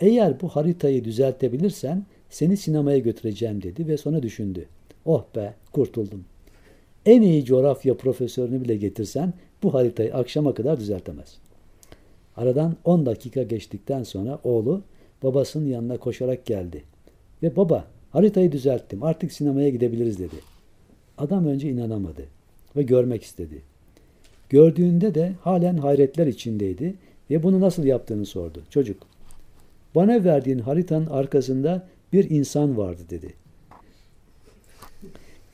eğer 0.00 0.40
bu 0.40 0.48
haritayı 0.48 1.04
düzeltebilirsen 1.04 2.04
seni 2.30 2.56
sinemaya 2.56 2.98
götüreceğim 2.98 3.62
dedi 3.62 3.88
ve 3.88 3.96
sonra 3.96 4.22
düşündü. 4.22 4.66
Oh 5.04 5.24
be, 5.36 5.54
kurtuldum. 5.72 6.24
En 7.06 7.22
iyi 7.22 7.44
coğrafya 7.44 7.96
profesörünü 7.96 8.60
bile 8.60 8.76
getirsen 8.76 9.32
bu 9.62 9.74
haritayı 9.74 10.14
akşama 10.14 10.54
kadar 10.54 10.80
düzeltemez. 10.80 11.38
Aradan 12.36 12.76
10 12.84 13.06
dakika 13.06 13.42
geçtikten 13.42 14.02
sonra 14.02 14.38
oğlu 14.44 14.82
babasının 15.22 15.66
yanına 15.66 15.96
koşarak 15.96 16.46
geldi. 16.46 16.82
Ve 17.42 17.56
baba 17.56 17.84
haritayı 18.12 18.52
düzelttim 18.52 19.02
artık 19.02 19.32
sinemaya 19.32 19.68
gidebiliriz 19.68 20.18
dedi. 20.18 20.36
Adam 21.18 21.46
önce 21.46 21.70
inanamadı 21.70 22.26
ve 22.76 22.82
görmek 22.82 23.22
istedi. 23.22 23.62
Gördüğünde 24.48 25.14
de 25.14 25.32
halen 25.40 25.76
hayretler 25.76 26.26
içindeydi 26.26 26.94
ve 27.30 27.42
bunu 27.42 27.60
nasıl 27.60 27.84
yaptığını 27.84 28.26
sordu. 28.26 28.62
Çocuk, 28.70 29.06
bana 29.94 30.24
verdiğin 30.24 30.58
haritanın 30.58 31.06
arkasında 31.06 31.88
bir 32.12 32.30
insan 32.30 32.76
vardı 32.76 33.02
dedi. 33.10 33.34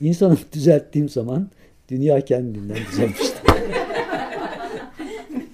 İnsanı 0.01 0.37
düzelttiğim 0.53 1.09
zaman 1.09 1.49
dünya 1.89 2.25
kendinden 2.25 2.77
düzelmişti. 2.91 3.37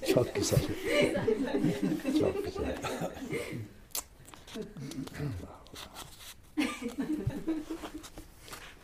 Çok 0.13 0.35
güzel. 0.35 0.59
Çok 2.19 2.45
güzel. 2.45 2.75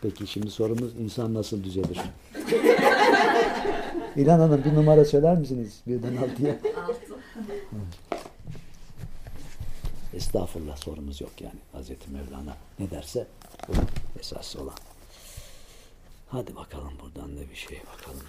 Peki 0.02 0.28
şimdi 0.28 0.52
sorumuz 0.52 0.96
insan 1.00 1.34
nasıl 1.34 1.64
düzelir? 1.64 2.02
İlhan 4.16 4.40
Hanım 4.40 4.64
bir 4.64 4.74
numara 4.76 5.06
söyler 5.06 5.38
misiniz? 5.38 5.82
Birden 5.88 6.16
altıya. 6.16 6.54
Altı. 6.54 7.16
Estağfurullah 10.14 10.78
sorumuz 10.78 11.22
yok 11.22 11.42
yani. 11.42 11.60
Hazreti 11.72 12.12
Mevlana 12.12 12.58
ne 12.80 12.92
derse 12.92 13.28
bu 13.68 13.74
esas 14.20 14.56
olan. 14.56 14.78
Hadi 16.30 16.56
bakalım 16.56 16.94
buradan 17.04 17.38
da 17.38 17.42
bir 17.52 17.56
şey 17.56 17.82
bakalım. 17.94 18.26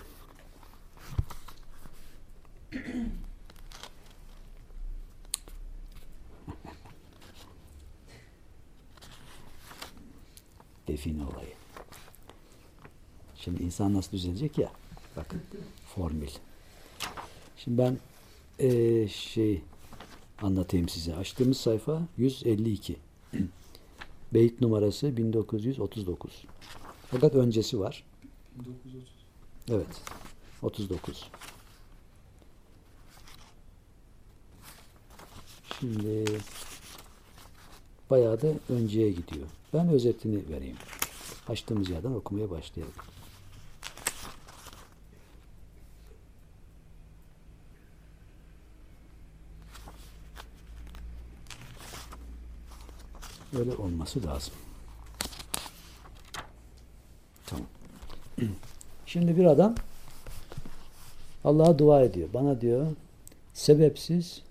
Define 10.93 11.23
olayı. 11.23 11.53
Şimdi 13.37 13.63
insan 13.63 13.95
nasıl 13.95 14.13
düzelecek 14.13 14.59
ya? 14.59 14.73
Bakın 15.17 15.43
formül. 15.95 16.29
Şimdi 17.57 17.79
ben 17.79 17.99
eee, 18.59 19.09
şey 19.09 19.63
anlatayım 20.43 20.89
size. 20.89 21.17
Açtığımız 21.17 21.57
sayfa 21.57 22.03
152. 22.17 22.97
Beyit 24.35 24.61
numarası 24.61 25.17
1939. 25.17 26.45
Fakat 27.11 27.35
öncesi 27.35 27.81
var. 27.81 28.05
1930. 28.55 29.09
Evet. 29.71 30.03
39. 30.63 31.31
Şimdi 35.81 36.25
bayağı 38.11 38.43
da 38.43 38.49
önceye 38.69 39.11
gidiyor. 39.11 39.47
Ben 39.73 39.89
özetini 39.89 40.49
vereyim. 40.49 40.77
Açtığımız 41.49 41.91
yerden 41.91 42.13
okumaya 42.13 42.51
başlayalım. 42.51 42.95
Öyle 53.59 53.73
olması 53.75 54.27
lazım. 54.27 54.55
Tamam. 57.47 57.67
Şimdi 59.07 59.37
bir 59.37 59.45
adam 59.45 59.75
Allah'a 61.45 61.79
dua 61.79 62.03
ediyor. 62.03 62.29
Bana 62.35 62.61
diyor 62.61 62.87
sebepsiz 63.55 64.43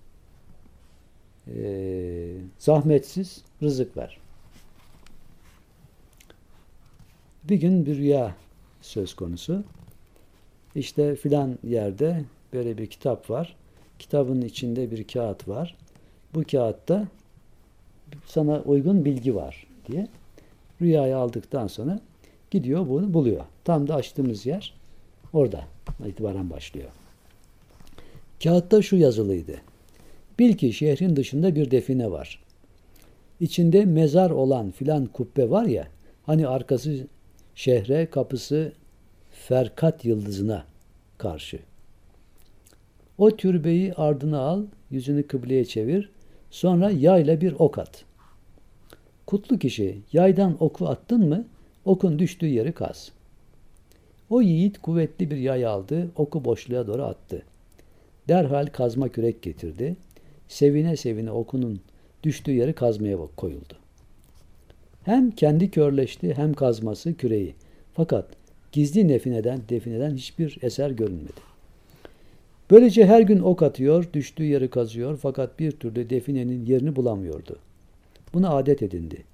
eee, 1.46 2.36
zahmetsiz 2.58 3.42
rızık 3.62 3.96
ver. 3.96 4.21
Bir 7.52 7.60
gün 7.60 7.86
bir 7.86 7.96
rüya 7.96 8.34
söz 8.80 9.14
konusu. 9.14 9.64
İşte 10.74 11.16
filan 11.16 11.58
yerde 11.64 12.24
böyle 12.52 12.78
bir 12.78 12.86
kitap 12.86 13.30
var. 13.30 13.56
Kitabın 13.98 14.42
içinde 14.42 14.90
bir 14.90 15.04
kağıt 15.04 15.48
var. 15.48 15.76
Bu 16.34 16.44
kağıtta 16.50 17.08
sana 18.26 18.60
uygun 18.60 19.04
bilgi 19.04 19.34
var 19.34 19.66
diye. 19.86 20.08
Rüyayı 20.82 21.16
aldıktan 21.16 21.66
sonra 21.66 22.00
gidiyor 22.50 22.88
bunu 22.88 23.14
buluyor. 23.14 23.44
Tam 23.64 23.88
da 23.88 23.94
açtığımız 23.94 24.46
yer 24.46 24.74
orada 25.32 25.64
itibaren 26.06 26.50
başlıyor. 26.50 26.90
Kağıtta 28.42 28.82
şu 28.82 28.96
yazılıydı. 28.96 29.54
Bil 30.38 30.54
ki 30.54 30.72
şehrin 30.72 31.16
dışında 31.16 31.54
bir 31.54 31.70
define 31.70 32.10
var. 32.10 32.42
İçinde 33.40 33.84
mezar 33.84 34.30
olan 34.30 34.70
filan 34.70 35.06
kubbe 35.06 35.50
var 35.50 35.64
ya, 35.64 35.88
hani 36.26 36.48
arkası 36.48 37.06
şehre, 37.54 38.06
kapısı 38.06 38.72
Ferkat 39.30 40.04
yıldızına 40.04 40.64
karşı. 41.18 41.58
O 43.18 43.36
türbeyi 43.36 43.94
ardına 43.94 44.40
al, 44.40 44.62
yüzünü 44.90 45.26
kıbleye 45.26 45.64
çevir, 45.64 46.10
sonra 46.50 46.90
yayla 46.90 47.40
bir 47.40 47.54
ok 47.58 47.78
at. 47.78 48.04
Kutlu 49.26 49.58
kişi 49.58 49.98
yaydan 50.12 50.56
oku 50.60 50.88
attın 50.88 51.28
mı, 51.28 51.46
okun 51.84 52.18
düştüğü 52.18 52.46
yeri 52.46 52.72
kaz. 52.72 53.12
O 54.30 54.42
yiğit 54.42 54.78
kuvvetli 54.78 55.30
bir 55.30 55.36
yay 55.36 55.66
aldı, 55.66 56.10
oku 56.16 56.44
boşluğa 56.44 56.86
doğru 56.86 57.02
attı. 57.02 57.42
Derhal 58.28 58.66
kazma 58.66 59.08
kürek 59.08 59.42
getirdi. 59.42 59.96
Sevine 60.48 60.96
sevine 60.96 61.30
okunun 61.30 61.80
düştüğü 62.22 62.52
yeri 62.52 62.72
kazmaya 62.72 63.18
koyuldu. 63.36 63.81
Hem 65.04 65.30
kendi 65.30 65.70
körleşti 65.70 66.34
hem 66.34 66.54
kazması 66.54 67.14
küreği. 67.14 67.54
Fakat 67.94 68.26
gizli 68.72 69.08
nefineden, 69.08 69.60
defineden 69.68 70.14
hiçbir 70.14 70.58
eser 70.62 70.90
görünmedi. 70.90 71.52
Böylece 72.70 73.06
her 73.06 73.20
gün 73.20 73.40
ok 73.40 73.62
atıyor, 73.62 74.08
düştüğü 74.12 74.44
yeri 74.44 74.70
kazıyor 74.70 75.18
fakat 75.22 75.58
bir 75.58 75.72
türlü 75.72 76.10
definenin 76.10 76.66
yerini 76.66 76.96
bulamıyordu. 76.96 77.58
Buna 78.34 78.50
adet 78.50 78.82
edindi. 78.82 79.24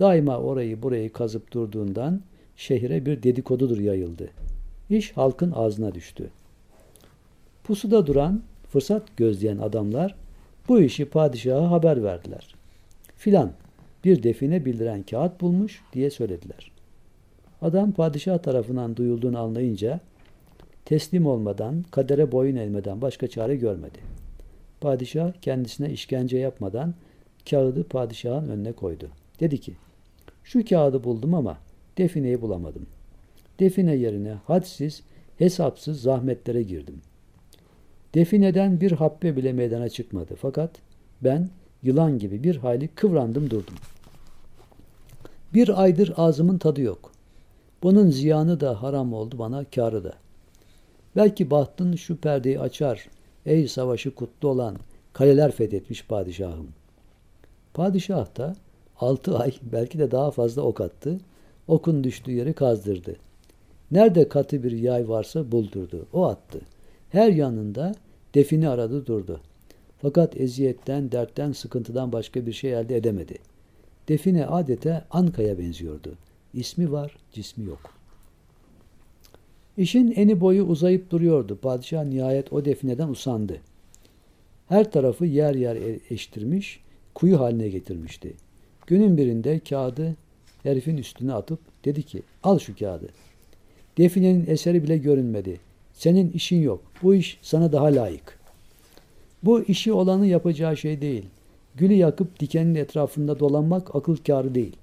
Daima 0.00 0.38
orayı 0.38 0.82
burayı 0.82 1.12
kazıp 1.12 1.52
durduğundan 1.52 2.20
şehre 2.56 3.06
bir 3.06 3.22
dedikodudur 3.22 3.78
yayıldı. 3.78 4.30
İş 4.90 5.12
halkın 5.12 5.52
ağzına 5.52 5.94
düştü. 5.94 6.30
Pusuda 7.64 8.06
duran, 8.06 8.42
fırsat 8.70 9.16
gözleyen 9.16 9.58
adamlar 9.58 10.14
bu 10.68 10.80
işi 10.80 11.04
padişaha 11.04 11.70
haber 11.70 12.02
verdiler. 12.02 12.54
Filan 13.16 13.52
bir 14.04 14.22
define 14.22 14.64
bildiren 14.64 15.02
kağıt 15.02 15.40
bulmuş 15.40 15.82
diye 15.92 16.10
söylediler. 16.10 16.72
Adam 17.62 17.92
padişah 17.92 18.38
tarafından 18.38 18.96
duyulduğunu 18.96 19.38
anlayınca 19.38 20.00
teslim 20.84 21.26
olmadan, 21.26 21.82
kadere 21.90 22.32
boyun 22.32 22.56
eğmeden 22.56 23.02
başka 23.02 23.26
çare 23.26 23.56
görmedi. 23.56 23.98
Padişah 24.80 25.32
kendisine 25.32 25.90
işkence 25.90 26.38
yapmadan 26.38 26.94
kağıdı 27.50 27.84
padişahın 27.84 28.48
önüne 28.48 28.72
koydu. 28.72 29.08
Dedi 29.40 29.58
ki, 29.58 29.72
şu 30.44 30.64
kağıdı 30.64 31.04
buldum 31.04 31.34
ama 31.34 31.58
defineyi 31.98 32.42
bulamadım. 32.42 32.86
Define 33.60 33.94
yerine 33.94 34.32
hadsiz, 34.32 35.02
hesapsız 35.38 36.02
zahmetlere 36.02 36.62
girdim. 36.62 37.00
Defineden 38.14 38.80
bir 38.80 38.92
habbe 38.92 39.36
bile 39.36 39.52
meydana 39.52 39.88
çıkmadı. 39.88 40.34
Fakat 40.36 40.70
ben 41.20 41.48
yılan 41.82 42.18
gibi 42.18 42.42
bir 42.42 42.56
hayli 42.56 42.88
kıvrandım 42.88 43.50
durdum. 43.50 43.74
Bir 45.54 45.82
aydır 45.82 46.12
ağzımın 46.16 46.58
tadı 46.58 46.80
yok. 46.80 47.12
Bunun 47.82 48.10
ziyanı 48.10 48.60
da 48.60 48.82
haram 48.82 49.12
oldu 49.12 49.38
bana, 49.38 49.64
kârı 49.64 50.04
da. 50.04 50.12
Belki 51.16 51.50
bahtın 51.50 51.96
şu 51.96 52.16
perdeyi 52.16 52.60
açar. 52.60 53.08
Ey 53.46 53.68
savaşı 53.68 54.14
kutlu 54.14 54.48
olan, 54.48 54.76
kaleler 55.12 55.52
fethetmiş 55.52 56.06
padişahım. 56.06 56.68
Padişah 57.74 58.36
da 58.36 58.56
altı 59.00 59.38
ay, 59.38 59.52
belki 59.62 59.98
de 59.98 60.10
daha 60.10 60.30
fazla 60.30 60.62
ok 60.62 60.80
attı. 60.80 61.18
Okun 61.68 62.04
düştüğü 62.04 62.32
yeri 62.32 62.52
kazdırdı. 62.52 63.16
Nerede 63.90 64.28
katı 64.28 64.62
bir 64.62 64.72
yay 64.72 65.08
varsa 65.08 65.52
buldurdu. 65.52 66.06
O 66.12 66.26
attı. 66.26 66.60
Her 67.10 67.32
yanında 67.32 67.92
defini 68.34 68.68
aradı 68.68 69.06
durdu. 69.06 69.40
Fakat 70.02 70.40
eziyetten, 70.40 71.12
dertten, 71.12 71.52
sıkıntıdan 71.52 72.12
başka 72.12 72.46
bir 72.46 72.52
şey 72.52 72.72
elde 72.72 72.96
edemedi. 72.96 73.34
Define 74.08 74.46
adeta 74.46 75.06
Anka'ya 75.10 75.58
benziyordu. 75.58 76.14
İsmi 76.54 76.92
var, 76.92 77.16
cismi 77.32 77.64
yok. 77.64 77.80
İşin 79.76 80.12
eni 80.16 80.40
boyu 80.40 80.64
uzayıp 80.64 81.10
duruyordu. 81.10 81.58
Padişah 81.62 82.04
nihayet 82.04 82.52
o 82.52 82.64
defineden 82.64 83.08
usandı. 83.08 83.60
Her 84.68 84.92
tarafı 84.92 85.26
yer 85.26 85.54
yer 85.54 85.76
e- 85.76 86.00
eştirmiş, 86.10 86.80
kuyu 87.14 87.40
haline 87.40 87.68
getirmişti. 87.68 88.32
Günün 88.86 89.16
birinde 89.16 89.58
kağıdı 89.58 90.16
herifin 90.62 90.96
üstüne 90.96 91.32
atıp 91.32 91.58
dedi 91.84 92.02
ki 92.02 92.22
al 92.42 92.58
şu 92.58 92.76
kağıdı. 92.76 93.08
Definenin 93.98 94.46
eseri 94.46 94.82
bile 94.82 94.98
görünmedi. 94.98 95.60
Senin 95.92 96.30
işin 96.30 96.62
yok. 96.62 96.82
Bu 97.02 97.14
iş 97.14 97.38
sana 97.42 97.72
daha 97.72 97.86
layık. 97.86 98.41
Bu 99.42 99.62
işi 99.62 99.92
olanı 99.92 100.26
yapacağı 100.26 100.76
şey 100.76 101.00
değil. 101.00 101.24
Gülü 101.74 101.94
yakıp 101.94 102.40
dikenin 102.40 102.74
etrafında 102.74 103.40
dolanmak 103.40 103.94
akıl 103.94 104.16
kârı 104.16 104.54
değil. 104.54 104.76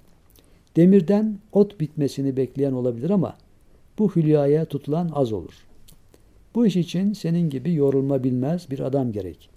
Demirden 0.75 1.39
ot 1.51 1.79
bitmesini 1.79 2.37
bekleyen 2.37 2.71
olabilir 2.71 3.09
ama 3.09 3.35
bu 3.99 4.15
hülyaya 4.15 4.65
tutulan 4.65 5.09
az 5.13 5.33
olur. 5.33 5.53
Bu 6.55 6.65
iş 6.65 6.75
için 6.75 7.13
senin 7.13 7.49
gibi 7.49 7.73
yorulma 7.73 8.23
bilmez 8.23 8.71
bir 8.71 8.79
adam 8.79 9.11
gerek. 9.11 9.49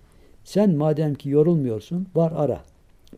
Sen 0.45 0.75
madem 0.75 1.15
ki 1.15 1.29
yorulmuyorsun 1.29 2.07
var 2.15 2.33
ara. 2.37 2.61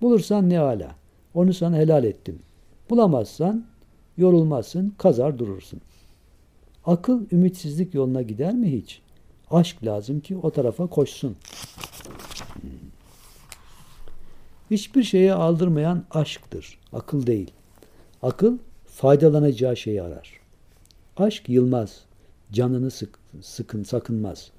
Bulursan 0.03 0.51
ne 0.51 0.61
ala. 0.61 0.95
Onu 1.35 1.55
sana 1.55 1.77
helal 1.77 2.05
ettim. 2.05 2.39
Bulamazsan 2.91 3.65
yorulmazsın, 4.19 4.95
kazar 4.99 5.39
durursun. 5.39 5.81
Akıl 6.85 7.27
ümitsizlik 7.33 7.95
yoluna 7.95 8.23
gider 8.23 8.55
mi 8.55 8.73
hiç? 8.73 9.03
Aşk 9.51 9.85
lazım 9.85 10.21
ki 10.21 10.37
o 10.37 10.51
tarafa 10.51 10.87
koşsun. 10.87 11.37
Hiçbir 14.71 15.03
şeye 15.03 15.33
aldırmayan 15.33 16.05
aşktır, 16.11 16.79
akıl 16.93 17.27
değil. 17.27 17.51
Akıl 18.23 18.59
faydalanacağı 18.87 19.77
şeyi 19.77 20.03
arar. 20.03 20.41
Aşk 21.17 21.49
yılmaz, 21.49 22.05
canını 22.53 22.91
sık, 22.91 23.19
sıkın, 23.43 23.83
sakınmaz. 23.83 24.51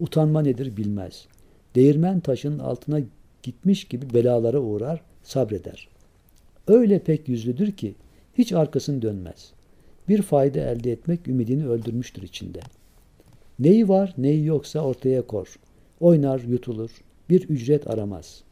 Utanma 0.00 0.42
nedir 0.42 0.76
bilmez. 0.76 1.26
Değirmen 1.74 2.20
taşının 2.20 2.58
altına 2.58 3.00
gitmiş 3.42 3.84
gibi 3.84 4.14
belalara 4.14 4.58
uğrar, 4.58 5.00
sabreder. 5.22 5.88
Öyle 6.66 6.98
pek 6.98 7.28
yüzlüdür 7.28 7.72
ki 7.72 7.94
hiç 8.38 8.52
arkasını 8.52 9.02
dönmez. 9.02 9.52
Bir 10.08 10.22
fayda 10.22 10.60
elde 10.60 10.92
etmek 10.92 11.28
ümidini 11.28 11.68
öldürmüştür 11.68 12.22
içinde. 12.22 12.60
Neyi 13.60 13.88
var 13.88 14.14
neyi 14.18 14.44
yoksa 14.44 14.80
ortaya 14.80 15.22
kor. 15.22 15.58
Oynar 16.00 16.40
yutulur, 16.40 16.90
bir 17.30 17.48
ücret 17.48 17.90
aramaz. 17.90 18.42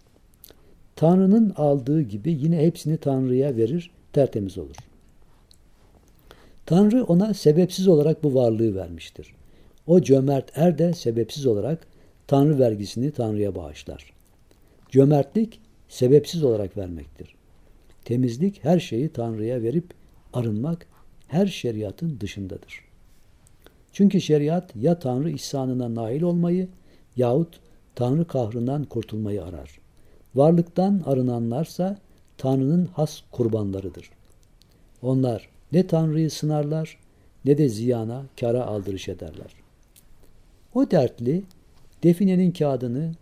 Tanrı'nın 0.96 1.52
aldığı 1.56 2.02
gibi 2.02 2.32
yine 2.32 2.58
hepsini 2.58 2.96
Tanrı'ya 2.96 3.56
verir, 3.56 3.90
tertemiz 4.12 4.58
olur. 4.58 4.76
Tanrı 6.66 7.04
ona 7.04 7.34
sebepsiz 7.34 7.88
olarak 7.88 8.22
bu 8.22 8.34
varlığı 8.34 8.74
vermiştir. 8.74 9.34
O 9.86 10.00
cömert 10.00 10.58
er 10.58 10.78
de 10.78 10.92
sebepsiz 10.92 11.46
olarak 11.46 11.86
Tanrı 12.26 12.58
vergisini 12.58 13.10
Tanrı'ya 13.10 13.54
bağışlar. 13.54 14.12
Cömertlik 14.88 15.60
sebepsiz 15.88 16.42
olarak 16.42 16.76
vermektir. 16.76 17.34
Temizlik 18.04 18.64
her 18.64 18.78
şeyi 18.78 19.08
Tanrı'ya 19.08 19.62
verip 19.62 19.84
arınmak 20.32 20.86
her 21.28 21.46
şeriatın 21.46 22.20
dışındadır. 22.20 22.87
Çünkü 23.92 24.20
şeriat 24.20 24.76
ya 24.76 24.98
Tanrı 24.98 25.30
ihsanına 25.30 25.94
nail 25.94 26.22
olmayı 26.22 26.68
yahut 27.16 27.60
Tanrı 27.94 28.26
kahrından 28.26 28.84
kurtulmayı 28.84 29.44
arar. 29.44 29.78
Varlıktan 30.34 31.02
arınanlarsa 31.06 31.98
Tanrı'nın 32.38 32.86
has 32.86 33.20
kurbanlarıdır. 33.30 34.10
Onlar 35.02 35.48
ne 35.72 35.86
Tanrı'yı 35.86 36.30
sınarlar 36.30 36.98
ne 37.44 37.58
de 37.58 37.68
ziyana, 37.68 38.22
kara 38.40 38.66
aldırış 38.66 39.08
ederler. 39.08 39.54
O 40.74 40.90
dertli 40.90 41.42
definenin 42.02 42.52
kağıdını, 42.52 43.12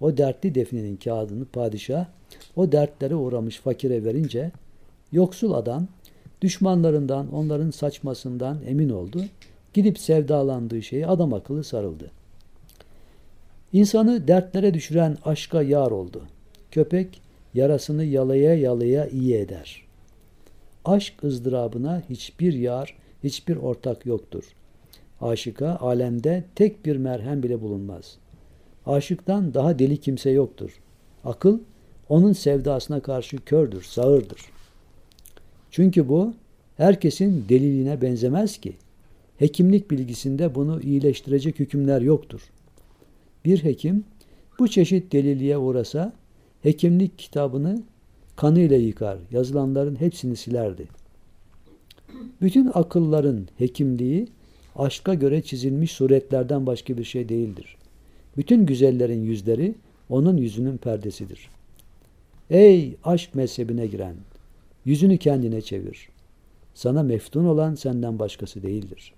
o 0.00 0.16
dertli 0.16 0.54
definenin 0.54 0.96
kağıdını 0.96 1.44
padişah 1.44 2.06
o 2.56 2.72
dertlere 2.72 3.14
uğramış 3.14 3.58
fakire 3.58 4.04
verince 4.04 4.50
yoksul 5.12 5.52
adam 5.52 5.88
Düşmanlarından, 6.42 7.34
onların 7.34 7.70
saçmasından 7.70 8.58
emin 8.66 8.88
oldu. 8.88 9.24
Gidip 9.74 9.98
sevdalandığı 9.98 10.82
şeye 10.82 11.06
adam 11.06 11.34
akıllı 11.34 11.64
sarıldı. 11.64 12.10
İnsanı 13.72 14.28
dertlere 14.28 14.74
düşüren 14.74 15.18
aşka 15.24 15.62
yar 15.62 15.90
oldu. 15.90 16.22
Köpek 16.70 17.20
yarasını 17.54 18.04
yalaya 18.04 18.54
yalaya 18.54 19.08
iyi 19.08 19.34
eder. 19.34 19.82
Aşk 20.84 21.24
ızdırabına 21.24 22.02
hiçbir 22.10 22.52
yar, 22.52 22.96
hiçbir 23.24 23.56
ortak 23.56 24.06
yoktur. 24.06 24.44
Aşıka 25.20 25.76
alemde 25.76 26.44
tek 26.54 26.86
bir 26.86 26.96
merhem 26.96 27.42
bile 27.42 27.60
bulunmaz. 27.60 28.18
Aşıktan 28.86 29.54
daha 29.54 29.78
deli 29.78 29.96
kimse 29.96 30.30
yoktur. 30.30 30.80
Akıl 31.24 31.58
onun 32.08 32.32
sevdasına 32.32 33.00
karşı 33.00 33.36
kördür, 33.36 33.82
sağırdır. 33.82 34.40
Çünkü 35.70 36.08
bu 36.08 36.34
herkesin 36.76 37.48
deliliğine 37.48 38.02
benzemez 38.02 38.58
ki. 38.58 38.76
Hekimlik 39.38 39.90
bilgisinde 39.90 40.54
bunu 40.54 40.80
iyileştirecek 40.80 41.58
hükümler 41.58 42.00
yoktur. 42.00 42.40
Bir 43.44 43.64
hekim 43.64 44.04
bu 44.58 44.68
çeşit 44.68 45.12
deliliğe 45.12 45.58
uğrasa 45.58 46.12
hekimlik 46.62 47.18
kitabını 47.18 47.82
kanıyla 48.36 48.76
yıkar, 48.76 49.18
yazılanların 49.30 50.00
hepsini 50.00 50.36
silerdi. 50.36 50.88
Bütün 52.42 52.70
akılların 52.74 53.48
hekimliği 53.58 54.28
aşka 54.76 55.14
göre 55.14 55.42
çizilmiş 55.42 55.92
suretlerden 55.92 56.66
başka 56.66 56.98
bir 56.98 57.04
şey 57.04 57.28
değildir. 57.28 57.76
Bütün 58.36 58.66
güzellerin 58.66 59.22
yüzleri 59.22 59.74
onun 60.08 60.36
yüzünün 60.36 60.76
perdesidir. 60.76 61.48
Ey 62.50 62.96
aşk 63.04 63.34
mezhebine 63.34 63.86
giren, 63.86 64.14
yüzünü 64.84 65.18
kendine 65.18 65.60
çevir. 65.62 66.08
Sana 66.74 67.02
meftun 67.02 67.44
olan 67.44 67.74
senden 67.74 68.18
başkası 68.18 68.62
değildir. 68.62 69.12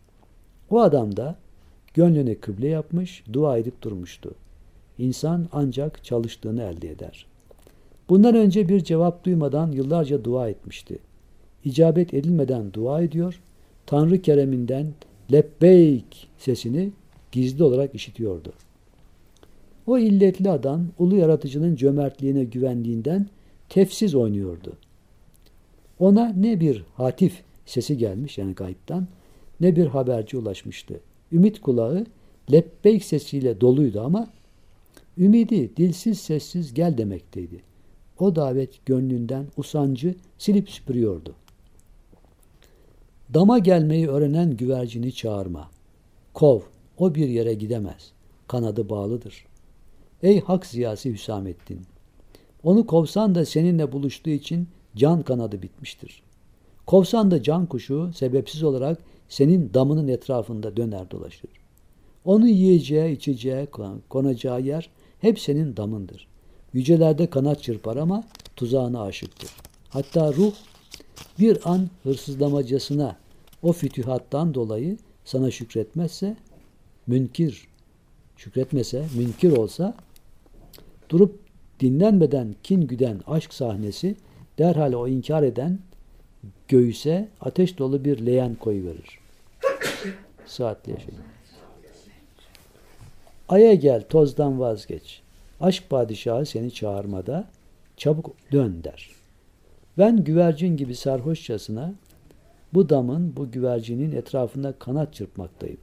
O 0.71 0.81
adam 0.81 1.17
da 1.17 1.37
gönlünü 1.95 2.41
kıble 2.41 2.69
yapmış, 2.69 3.25
dua 3.33 3.59
edip 3.59 3.83
durmuştu. 3.83 4.35
İnsan 4.99 5.49
ancak 5.53 6.05
çalıştığını 6.05 6.63
elde 6.63 6.91
eder. 6.91 7.27
Bundan 8.09 8.35
önce 8.35 8.69
bir 8.69 8.85
cevap 8.85 9.25
duymadan 9.25 9.73
yıllarca 9.73 10.25
dua 10.25 10.49
etmişti. 10.49 10.99
İcabet 11.65 12.15
edilmeden 12.15 12.73
dua 12.73 13.03
ediyor, 13.03 13.41
Tanrı 13.87 14.23
kereminden 14.23 14.87
lebbeyk 15.33 16.29
sesini 16.39 16.91
gizli 17.33 17.65
olarak 17.65 17.95
işitiyordu. 17.95 18.53
O 19.87 19.99
illetli 19.99 20.51
adam 20.51 20.87
ulu 20.99 21.17
yaratıcının 21.17 21.77
cömertliğine 21.77 22.45
güvendiğinden 22.45 23.27
tefsiz 23.69 24.15
oynuyordu. 24.15 24.73
Ona 25.99 26.33
ne 26.33 26.61
bir 26.61 26.85
hatif 26.95 27.43
sesi 27.67 27.99
gelmiş 27.99 28.39
yani 28.39 28.55
gayipten 28.55 29.07
ne 29.61 29.77
bir 29.77 29.87
haberci 29.87 30.37
ulaşmıştı. 30.37 31.01
Ümit 31.33 31.61
kulağı 31.61 32.07
lebbeyk 32.53 33.05
sesiyle 33.05 33.61
doluydu 33.61 34.01
ama 34.01 34.29
ümidi 35.19 35.77
dilsiz 35.77 36.21
sessiz 36.21 36.75
gel 36.75 36.99
demekteydi. 36.99 37.63
O 38.19 38.37
davet 38.37 38.87
gönlünden 38.87 39.47
usancı 39.57 40.15
silip 40.39 40.71
süpürüyordu. 40.71 41.35
Dama 43.35 43.59
gelmeyi 43.59 44.09
öğrenen 44.09 44.57
güvercini 44.57 45.13
çağırma. 45.13 45.71
Kov, 46.35 46.61
o 46.99 47.15
bir 47.15 47.29
yere 47.29 47.55
gidemez. 47.55 48.13
Kanadı 48.49 48.89
bağlıdır. 48.89 49.45
Ey 50.23 50.41
hak 50.41 50.67
ziyası 50.67 51.09
Hüsamettin! 51.09 51.81
Onu 52.63 52.87
kovsan 52.87 53.35
da 53.35 53.47
seninle 53.47 53.93
buluştuğu 53.93 54.31
için 54.31 54.69
can 54.97 55.23
kanadı 55.23 55.63
bitmiştir. 55.63 56.23
Kovsan 56.87 57.31
da 57.31 57.43
can 57.43 57.67
kuşu 57.67 58.11
sebepsiz 58.15 58.63
olarak 58.63 58.99
senin 59.31 59.75
damının 59.75 60.09
etrafında 60.09 60.77
döner 60.77 61.11
dolaşır. 61.11 61.51
Onu 62.25 62.49
yiyeceği, 62.49 63.17
içeceği, 63.17 63.69
konacağı 64.09 64.61
yer 64.61 64.91
hep 65.21 65.41
senin 65.41 65.77
damındır. 65.77 66.27
Yücelerde 66.73 67.31
kanat 67.31 67.63
çırpar 67.63 67.97
ama 67.97 68.25
tuzağına 68.57 69.03
aşıktır. 69.03 69.51
Hatta 69.89 70.33
ruh 70.33 70.53
bir 71.39 71.59
an 71.65 71.89
hırsızlamacasına 72.03 73.17
o 73.63 73.73
fütühattan 73.73 74.55
dolayı 74.55 74.97
sana 75.25 75.51
şükretmezse 75.51 76.37
münkir, 77.07 77.69
şükretmese, 78.37 79.07
münkir 79.17 79.53
olsa 79.53 79.95
durup 81.09 81.39
dinlenmeden 81.81 82.55
kin 82.63 82.81
güden 82.81 83.21
aşk 83.27 83.55
sahnesi 83.55 84.17
derhal 84.59 84.93
o 84.93 85.09
inkar 85.09 85.43
eden 85.43 85.79
göğüse 86.69 87.29
ateş 87.41 87.79
dolu 87.79 88.05
bir 88.05 88.27
leğen 88.27 88.55
koyuverir. 88.55 89.20
Saatli 90.51 90.93
yaşayın. 90.93 91.21
Aya 93.49 93.75
gel, 93.75 94.03
tozdan 94.09 94.61
vazgeç. 94.61 95.23
Aşk 95.61 95.91
padişahı 95.91 96.47
seni 96.47 96.71
çağırmada 96.71 97.49
çabuk 97.97 98.37
dön 98.53 98.85
der. 98.85 99.11
Ben 99.99 100.25
güvercin 100.25 100.77
gibi 100.77 100.95
sarhoşçasına 100.95 101.95
bu 102.75 102.89
damın, 102.89 103.37
bu 103.37 103.51
güvercinin 103.51 104.13
etrafında 104.13 104.73
kanat 104.73 105.15
çırpmaktayım. 105.15 105.81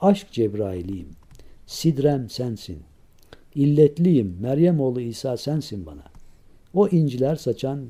Aşk 0.00 0.32
Cebrail'iyim. 0.32 1.08
Sidrem 1.66 2.30
sensin. 2.30 2.82
İlletliyim. 3.54 4.36
Meryem 4.40 4.80
oğlu 4.80 5.00
İsa 5.00 5.36
sensin 5.36 5.86
bana. 5.86 6.04
O 6.74 6.88
inciler 6.88 7.36
saçan 7.36 7.86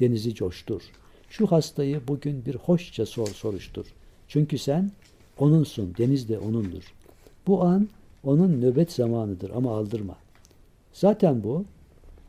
denizi 0.00 0.34
coştur. 0.34 0.82
Şu 1.28 1.46
hastayı 1.46 2.00
bugün 2.08 2.46
bir 2.46 2.54
hoşça 2.54 3.06
sor 3.06 3.26
soruştur. 3.26 3.86
Çünkü 4.28 4.58
sen 4.58 4.90
onunsun, 5.38 5.94
deniz 5.98 6.28
de 6.28 6.38
onundur. 6.38 6.94
Bu 7.46 7.62
an 7.62 7.88
onun 8.24 8.60
nöbet 8.60 8.92
zamanıdır 8.92 9.50
ama 9.50 9.76
aldırma. 9.76 10.16
Zaten 10.92 11.44
bu 11.44 11.64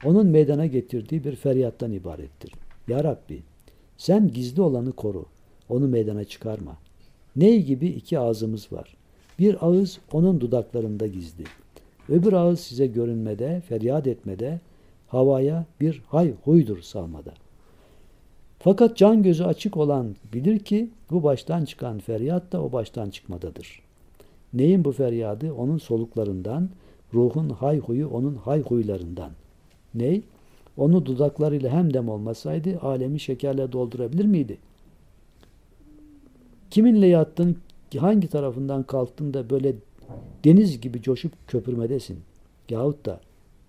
onun 0.05 0.27
meydana 0.27 0.65
getirdiği 0.65 1.23
bir 1.23 1.35
feryattan 1.35 1.91
ibarettir. 1.91 2.51
Ya 2.87 3.03
Rabbi 3.03 3.41
sen 3.97 4.31
gizli 4.33 4.61
olanı 4.61 4.91
koru. 4.91 5.25
Onu 5.69 5.87
meydana 5.87 6.23
çıkarma. 6.23 6.77
Ney 7.35 7.63
gibi 7.63 7.87
iki 7.87 8.19
ağzımız 8.19 8.71
var. 8.71 8.95
Bir 9.39 9.67
ağız 9.67 9.99
onun 10.11 10.41
dudaklarında 10.41 11.07
gizli. 11.07 11.43
Öbür 12.09 12.33
ağız 12.33 12.59
size 12.59 12.87
görünmede, 12.87 13.61
feryat 13.69 14.07
etmede, 14.07 14.59
havaya 15.07 15.65
bir 15.81 16.01
hay 16.07 16.33
huydur 16.43 16.81
salmada. 16.81 17.33
Fakat 18.59 18.97
can 18.97 19.23
gözü 19.23 19.43
açık 19.43 19.77
olan 19.77 20.15
bilir 20.33 20.59
ki 20.59 20.89
bu 21.11 21.23
baştan 21.23 21.65
çıkan 21.65 21.99
feryat 21.99 22.51
da 22.51 22.63
o 22.63 22.71
baştan 22.71 23.09
çıkmadadır. 23.09 23.81
Neyin 24.53 24.85
bu 24.85 24.91
feryadı? 24.91 25.53
Onun 25.53 25.77
soluklarından, 25.77 26.69
ruhun 27.13 27.49
hay 27.49 27.79
huyu 27.79 28.09
onun 28.09 28.35
hay 28.35 28.61
huylarından. 28.61 29.31
Ney? 29.95 30.21
Onu 30.77 31.05
dudaklarıyla 31.05 31.71
hemdem 31.71 32.09
olmasaydı 32.09 32.79
alemi 32.79 33.19
şekerle 33.19 33.71
doldurabilir 33.71 34.25
miydi? 34.25 34.57
Kiminle 36.71 37.07
yattın, 37.07 37.57
hangi 37.97 38.27
tarafından 38.27 38.83
kalktın 38.83 39.33
da 39.33 39.49
böyle 39.49 39.75
deniz 40.45 40.81
gibi 40.81 41.01
coşup 41.01 41.31
köpürmedesin. 41.47 42.19
Yahut 42.69 43.05
da 43.05 43.19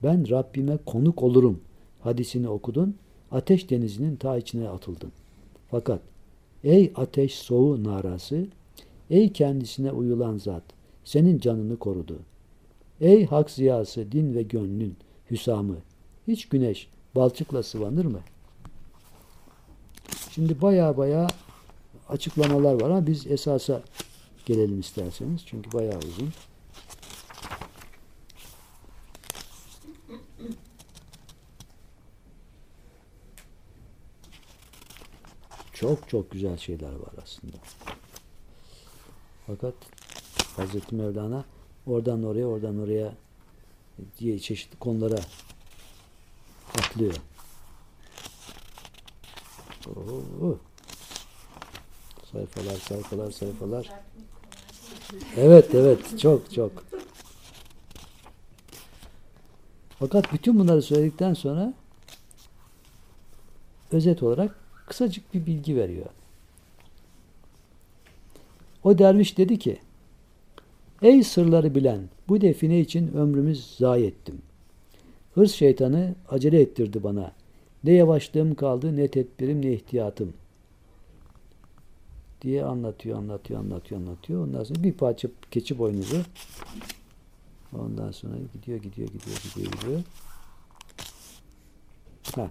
ben 0.02 0.30
Rabbime 0.30 0.76
konuk 0.86 1.22
olurum 1.22 1.60
hadisini 2.00 2.48
okudun, 2.48 2.96
ateş 3.30 3.70
denizinin 3.70 4.16
ta 4.16 4.36
içine 4.36 4.68
atıldın. 4.68 5.12
Fakat 5.70 6.00
ey 6.66 6.92
ateş 6.96 7.34
soğu 7.34 7.84
narası, 7.84 8.46
ey 9.10 9.32
kendisine 9.32 9.92
uyulan 9.92 10.38
zat, 10.38 10.62
senin 11.04 11.38
canını 11.38 11.76
korudu. 11.76 12.18
Ey 13.00 13.26
hak 13.26 13.50
ziyası, 13.50 14.12
din 14.12 14.34
ve 14.34 14.42
gönlün, 14.42 14.96
hüsamı, 15.30 15.76
hiç 16.28 16.48
güneş 16.48 16.88
balçıkla 17.14 17.62
sıvanır 17.62 18.04
mı? 18.04 18.20
Şimdi 20.30 20.62
baya 20.62 20.96
baya 20.96 21.26
açıklamalar 22.08 22.74
var 22.80 22.90
ama 22.90 23.06
biz 23.06 23.26
esasa 23.26 23.82
gelelim 24.46 24.80
isterseniz. 24.80 25.42
Çünkü 25.46 25.72
bayağı 25.72 25.98
uzun. 25.98 26.28
Çok 35.80 36.08
çok 36.08 36.30
güzel 36.30 36.56
şeyler 36.56 36.92
var 36.92 37.12
aslında. 37.22 37.56
Fakat 39.46 39.74
Hazreti 40.56 40.94
Mevlana 40.94 41.44
oradan 41.86 42.24
oraya 42.24 42.46
oradan 42.46 42.78
oraya 42.78 43.14
diye 44.18 44.38
çeşitli 44.38 44.78
konulara 44.78 45.18
atlıyor. 46.78 47.14
Oo. 49.86 50.58
Sayfalar, 52.32 52.76
sayfalar, 52.76 53.30
sayfalar. 53.30 53.90
Evet, 55.36 55.74
evet. 55.74 56.18
Çok, 56.18 56.52
çok. 56.52 56.84
Fakat 59.98 60.32
bütün 60.32 60.58
bunları 60.58 60.82
söyledikten 60.82 61.34
sonra 61.34 61.74
özet 63.92 64.22
olarak 64.22 64.65
kısacık 64.86 65.34
bir 65.34 65.46
bilgi 65.46 65.76
veriyor. 65.76 66.06
O 68.84 68.98
derviş 68.98 69.38
dedi 69.38 69.58
ki, 69.58 69.78
Ey 71.02 71.22
sırları 71.22 71.74
bilen, 71.74 72.00
bu 72.28 72.40
define 72.40 72.80
için 72.80 73.16
ömrümüz 73.16 73.76
zayi 73.78 74.06
ettim. 74.06 74.42
Hırs 75.34 75.52
şeytanı 75.52 76.14
acele 76.28 76.60
ettirdi 76.60 77.02
bana. 77.02 77.32
Ne 77.84 77.92
yavaşlığım 77.92 78.54
kaldı, 78.54 78.96
ne 78.96 79.08
tedbirim, 79.08 79.62
ne 79.62 79.72
ihtiyatım. 79.72 80.32
Diye 82.42 82.64
anlatıyor, 82.64 83.18
anlatıyor, 83.18 83.60
anlatıyor, 83.60 84.00
anlatıyor. 84.00 84.46
Ondan 84.46 84.64
sonra 84.64 84.82
bir 84.82 84.92
parça 84.92 85.28
keçi 85.50 85.78
boynuzu. 85.78 86.22
Ondan 87.72 88.12
sonra 88.12 88.34
gidiyor, 88.54 88.78
gidiyor, 88.78 89.08
gidiyor, 89.08 89.36
gidiyor, 89.44 89.72
gidiyor. 89.72 90.02
Ha. 92.34 92.50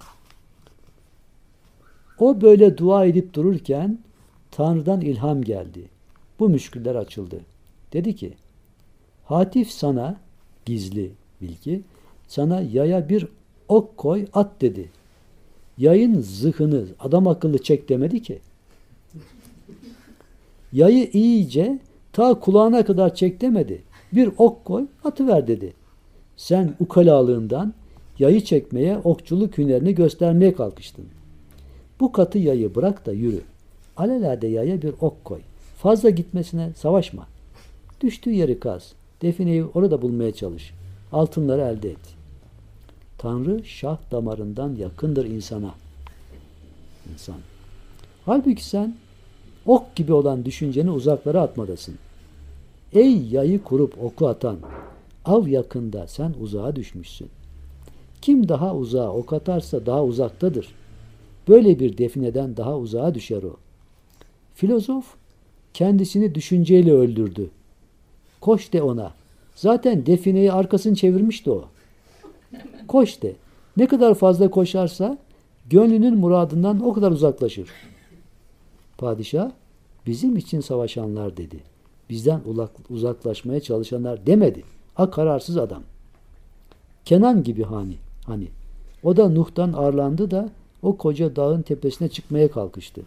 O 2.19 2.41
böyle 2.41 2.77
dua 2.77 3.05
edip 3.05 3.33
dururken 3.33 3.99
Tanrı'dan 4.51 5.01
ilham 5.01 5.41
geldi. 5.41 5.89
Bu 6.39 6.49
müşküller 6.49 6.95
açıldı. 6.95 7.39
Dedi 7.93 8.15
ki, 8.15 8.33
Hatif 9.25 9.71
sana, 9.71 10.17
gizli 10.65 11.11
bilgi, 11.41 11.81
sana 12.27 12.61
yaya 12.61 13.09
bir 13.09 13.27
ok 13.67 13.97
koy 13.97 14.25
at 14.33 14.61
dedi. 14.61 14.89
Yayın 15.77 16.21
zıhını 16.21 16.85
adam 16.99 17.27
akıllı 17.27 17.57
çek 17.57 17.89
demedi 17.89 18.21
ki. 18.21 18.39
Yayı 20.73 21.09
iyice 21.13 21.79
ta 22.13 22.39
kulağına 22.39 22.85
kadar 22.85 23.15
çek 23.15 23.41
demedi. 23.41 23.83
Bir 24.13 24.29
ok 24.37 24.65
koy 24.65 24.85
atıver 25.03 25.47
dedi. 25.47 25.73
Sen 26.37 26.73
ukalalığından 26.79 27.73
yayı 28.19 28.43
çekmeye, 28.43 28.97
okçuluk 28.97 29.57
hünerini 29.57 29.95
göstermeye 29.95 30.53
kalkıştın. 30.53 31.05
Bu 31.99 32.11
katı 32.11 32.37
yayı 32.37 32.75
bırak 32.75 33.05
da 33.05 33.11
yürü. 33.11 33.41
Alelade 33.97 34.47
yaya 34.47 34.81
bir 34.81 34.93
ok 35.01 35.25
koy. 35.25 35.39
Fazla 35.77 36.09
gitmesine 36.09 36.71
savaşma. 36.75 37.27
Düştüğü 38.01 38.31
yeri 38.31 38.59
kaz. 38.59 38.93
Defineyi 39.21 39.65
orada 39.65 40.01
bulmaya 40.01 40.33
çalış. 40.33 40.73
Altınları 41.11 41.61
elde 41.61 41.89
et. 41.91 42.15
Tanrı 43.17 43.65
şah 43.65 43.97
damarından 44.11 44.75
yakındır 44.75 45.25
insana. 45.25 45.73
İnsan. 47.13 47.35
Halbuki 48.25 48.65
sen 48.65 48.95
ok 49.65 49.95
gibi 49.95 50.13
olan 50.13 50.45
düşünceni 50.45 50.91
uzaklara 50.91 51.41
atmadasın. 51.41 51.95
Ey 52.93 53.21
yayı 53.21 53.63
kurup 53.63 54.03
oku 54.03 54.27
atan, 54.27 54.57
av 55.25 55.47
yakında 55.47 56.07
sen 56.07 56.33
uzağa 56.41 56.75
düşmüşsün. 56.75 57.29
Kim 58.21 58.49
daha 58.49 58.75
uzağa 58.75 59.11
ok 59.11 59.33
atarsa 59.33 59.85
daha 59.85 60.03
uzaktadır. 60.03 60.67
Böyle 61.47 61.79
bir 61.79 61.97
defineden 61.97 62.57
daha 62.57 62.77
uzağa 62.77 63.15
düşer 63.15 63.43
o. 63.43 63.57
Filozof 64.55 65.05
kendisini 65.73 66.35
düşünceyle 66.35 66.93
öldürdü. 66.93 67.49
Koş 68.41 68.73
de 68.73 68.81
ona. 68.81 69.13
Zaten 69.55 70.05
defineyi 70.05 70.51
arkasını 70.51 70.95
çevirmişti 70.95 71.51
o. 71.51 71.65
Koş 72.87 73.21
de. 73.21 73.35
Ne 73.77 73.87
kadar 73.87 74.13
fazla 74.13 74.49
koşarsa 74.49 75.17
gönlünün 75.69 76.17
muradından 76.17 76.85
o 76.85 76.93
kadar 76.93 77.11
uzaklaşır. 77.11 77.69
Padişah 78.97 79.51
bizim 80.05 80.37
için 80.37 80.61
savaşanlar 80.61 81.37
dedi. 81.37 81.59
Bizden 82.09 82.41
uzaklaşmaya 82.89 83.59
çalışanlar 83.59 84.25
demedi. 84.25 84.63
A 84.95 85.11
kararsız 85.11 85.57
adam. 85.57 85.83
Kenan 87.05 87.43
gibi 87.43 87.63
hani. 87.63 87.95
Hani. 88.25 88.47
O 89.03 89.17
da 89.17 89.29
Nuh'tan 89.29 89.73
arlandı 89.73 90.31
da 90.31 90.49
o 90.85 90.97
koca 90.97 91.35
dağın 91.35 91.61
tepesine 91.61 92.09
çıkmaya 92.09 92.51
kalkıştı. 92.51 93.01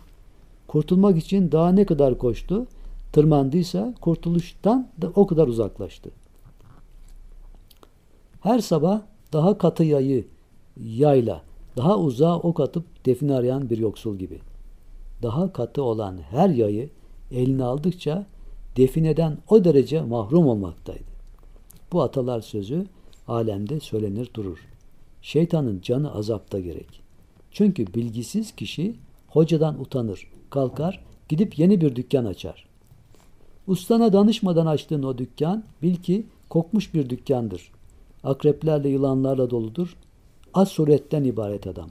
Kurtulmak 0.67 1.19
için 1.19 1.53
daha 1.53 1.73
ne 1.73 1.87
kadar 1.87 2.19
koştu, 2.19 2.67
tırmandıysa 3.13 3.95
kurtuluştan 4.01 4.89
da 5.03 5.13
o 5.17 5.27
kadar 5.27 5.49
uzaklaştı. 5.49 6.11
Her 8.41 8.59
sabah 8.59 9.01
daha 9.33 9.59
katı 9.59 9.85
yayı, 9.85 10.25
yayla, 10.85 11.43
daha 11.77 11.99
uzağa 11.99 12.37
ok 12.37 12.61
atıp 12.61 13.07
define 13.07 13.35
arayan 13.35 13.71
bir 13.71 13.79
yoksul 13.79 14.17
gibi. 14.17 14.41
Daha 15.23 15.53
katı 15.53 15.83
olan 15.83 16.19
her 16.31 16.49
yayı 16.49 16.91
eline 17.31 17.65
aldıkça 17.65 18.27
defineden 18.77 19.39
o 19.49 19.65
derece 19.65 20.03
mahrum 20.03 20.47
olmaktaydı. 20.47 21.09
Bu 21.93 22.03
atalar 22.03 22.41
sözü 22.41 22.87
alemde 23.29 23.81
söylenir 23.81 24.31
durur. 24.35 24.59
Şeytanın 25.23 25.81
canı 25.81 26.15
azapta 26.15 26.61
gerek. 26.61 27.08
Çünkü 27.59 27.95
bilgisiz 27.95 28.53
kişi 28.53 28.95
hocadan 29.29 29.81
utanır, 29.81 30.31
kalkar, 30.51 31.05
gidip 31.29 31.59
yeni 31.59 31.81
bir 31.81 31.97
dükkan 31.97 32.25
açar. 32.25 32.69
Ustana 33.67 34.13
danışmadan 34.13 34.67
açtığın 34.67 35.03
o 35.03 35.19
dükkan 35.19 35.65
bil 35.83 35.97
ki 35.97 36.27
kokmuş 36.49 36.95
bir 36.95 37.11
dükkandır. 37.11 37.73
Akreplerle 38.25 38.89
yılanlarla 38.89 39.51
doludur. 39.51 39.97
Az 40.55 40.69
suretten 40.69 41.25
ibaret 41.25 41.67
adam. 41.67 41.91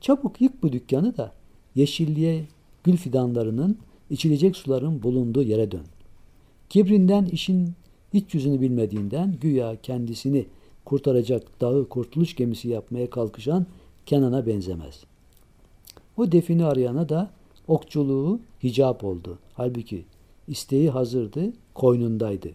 Çabuk 0.00 0.40
yık 0.40 0.62
bu 0.62 0.72
dükkanı 0.72 1.16
da 1.16 1.32
yeşilliğe 1.74 2.44
gül 2.84 2.96
fidanlarının, 2.96 3.78
içilecek 4.10 4.56
suların 4.56 5.02
bulunduğu 5.02 5.42
yere 5.42 5.70
dön. 5.70 5.86
Kibrinden 6.68 7.24
işin 7.24 7.72
iç 8.12 8.34
yüzünü 8.34 8.60
bilmediğinden 8.60 9.36
güya 9.40 9.76
kendisini 9.82 10.46
kurtaracak 10.84 11.60
dağı 11.60 11.88
kurtuluş 11.88 12.36
gemisi 12.36 12.68
yapmaya 12.68 13.10
kalkışan 13.10 13.66
Kenan'a 14.06 14.46
benzemez. 14.46 15.04
O 16.16 16.32
defini 16.32 16.64
arayana 16.64 17.08
da 17.08 17.30
okçuluğu 17.68 18.40
hicap 18.62 19.04
oldu. 19.04 19.38
Halbuki 19.54 20.04
isteği 20.48 20.90
hazırdı, 20.90 21.52
koynundaydı. 21.74 22.50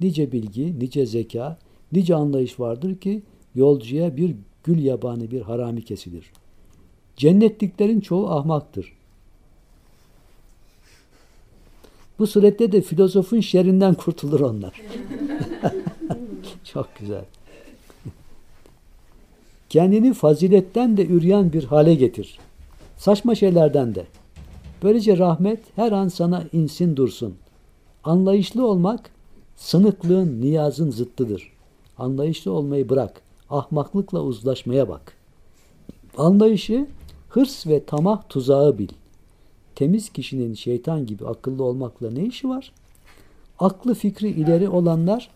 Nice 0.00 0.32
bilgi, 0.32 0.80
nice 0.80 1.06
zeka, 1.06 1.58
nice 1.92 2.14
anlayış 2.14 2.60
vardır 2.60 2.96
ki 2.96 3.22
yolcuya 3.54 4.16
bir 4.16 4.36
gül 4.64 4.84
yabani 4.84 5.30
bir 5.30 5.40
harami 5.40 5.84
kesilir. 5.84 6.32
Cennetliklerin 7.16 8.00
çoğu 8.00 8.30
ahmaktır. 8.30 8.92
Bu 12.18 12.26
surette 12.26 12.72
de 12.72 12.82
filozofun 12.82 13.40
şerrinden 13.40 13.94
kurtulur 13.94 14.40
onlar. 14.40 14.82
Çok 16.64 16.96
güzel. 16.98 17.24
Kendini 19.70 20.14
faziletten 20.14 20.96
de 20.96 21.06
üryan 21.06 21.52
bir 21.52 21.64
hale 21.64 21.94
getir. 21.94 22.38
Saçma 22.96 23.34
şeylerden 23.34 23.94
de. 23.94 24.06
Böylece 24.82 25.18
rahmet 25.18 25.60
her 25.76 25.92
an 25.92 26.08
sana 26.08 26.44
insin 26.52 26.96
dursun. 26.96 27.34
Anlayışlı 28.04 28.66
olmak 28.66 29.10
sınıklığın, 29.56 30.40
niyazın 30.40 30.90
zıttıdır. 30.90 31.52
Anlayışlı 31.98 32.52
olmayı 32.52 32.88
bırak. 32.88 33.22
Ahmaklıkla 33.50 34.22
uzlaşmaya 34.22 34.88
bak. 34.88 35.16
Anlayışı 36.16 36.86
hırs 37.28 37.66
ve 37.66 37.84
tamah 37.84 38.28
tuzağı 38.28 38.78
bil. 38.78 38.88
Temiz 39.74 40.10
kişinin 40.10 40.54
şeytan 40.54 41.06
gibi 41.06 41.26
akıllı 41.26 41.64
olmakla 41.64 42.10
ne 42.10 42.24
işi 42.24 42.48
var? 42.48 42.72
Aklı 43.58 43.94
fikri 43.94 44.28
ileri 44.28 44.68
olanlar 44.68 45.30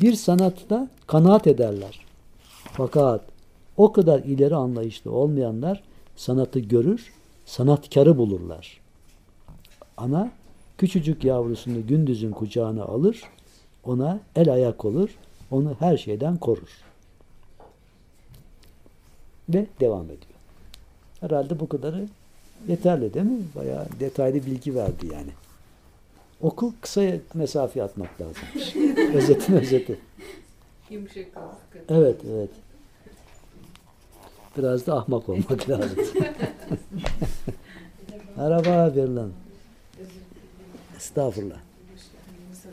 bir 0.00 0.14
sanatta 0.14 0.88
kanaat 1.06 1.46
ederler. 1.46 2.06
Fakat 2.72 3.37
o 3.78 3.92
kadar 3.92 4.18
ileri 4.18 4.54
anlayışlı 4.54 5.12
olmayanlar 5.12 5.82
sanatı 6.16 6.58
görür, 6.58 7.12
sanatkarı 7.46 8.18
bulurlar. 8.18 8.80
Ana 9.96 10.32
küçücük 10.78 11.24
yavrusunu 11.24 11.86
gündüzün 11.86 12.30
kucağına 12.30 12.84
alır, 12.84 13.22
ona 13.84 14.20
el 14.36 14.52
ayak 14.52 14.84
olur, 14.84 15.10
onu 15.50 15.76
her 15.78 15.96
şeyden 15.96 16.36
korur. 16.36 16.82
Ve 19.48 19.66
devam 19.80 20.04
ediyor. 20.04 20.38
Herhalde 21.20 21.60
bu 21.60 21.68
kadarı 21.68 22.08
yeterli 22.68 23.14
değil 23.14 23.26
mi? 23.26 23.42
Bayağı 23.56 23.86
detaylı 24.00 24.46
bilgi 24.46 24.74
verdi 24.74 25.06
yani. 25.12 25.30
Oku 26.40 26.74
kısa 26.80 27.02
mesafe 27.34 27.82
atmak 27.82 28.20
lazım. 28.20 28.42
Özetin 29.14 29.54
özeti. 29.54 29.98
Yumuşak. 30.90 31.26
Evet, 31.88 32.16
evet. 32.30 32.50
Biraz 34.58 34.86
da 34.86 34.96
ahmak 34.96 35.28
olmak 35.28 35.68
lazım. 35.70 35.98
Merhaba 38.36 38.96
Berlan. 38.96 39.30
Estağfurullah. 40.96 41.56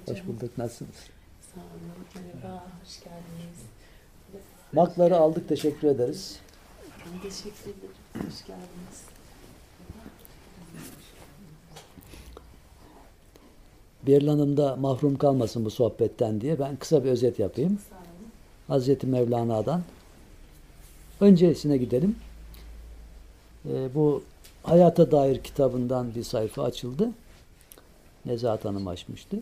Hoş 0.08 0.28
bulduk. 0.28 0.58
Nasılsınız? 0.58 0.96
Sağ 1.56 1.62
olun. 1.62 2.26
Merhaba. 2.44 2.64
Hoş 2.84 3.00
geldiniz. 3.04 3.60
Makları 4.74 5.18
aldık. 5.18 5.50
Teşekkür 5.50 5.88
ederiz. 5.88 6.40
Ben 7.14 7.30
teşekkür 7.30 7.62
ederim. 7.62 7.96
Hoş 8.14 8.46
geldiniz. 8.46 9.04
Beril 14.08 14.28
Hanım 14.28 14.58
da 14.58 14.76
mahrum 14.76 15.18
kalmasın 15.18 15.66
bu 15.66 15.70
sohbetten 15.72 16.42
diye 16.42 16.60
ben 16.60 16.76
kısa 16.76 17.04
bir 17.04 17.10
özet 17.10 17.40
yapayım. 17.40 17.80
Hazreti 18.68 19.08
Mevlana'dan. 19.08 19.82
Öncesine 21.22 21.78
gidelim. 21.78 22.16
Ee, 23.70 23.96
bu 23.96 24.24
Hayata 24.64 25.12
Dair 25.12 25.44
kitabından 25.44 26.16
bir 26.16 26.24
sayfa 26.24 26.64
açıldı. 26.64 27.10
Nezahat 28.26 28.66
Hanım 28.66 28.88
açmıştı. 28.88 29.40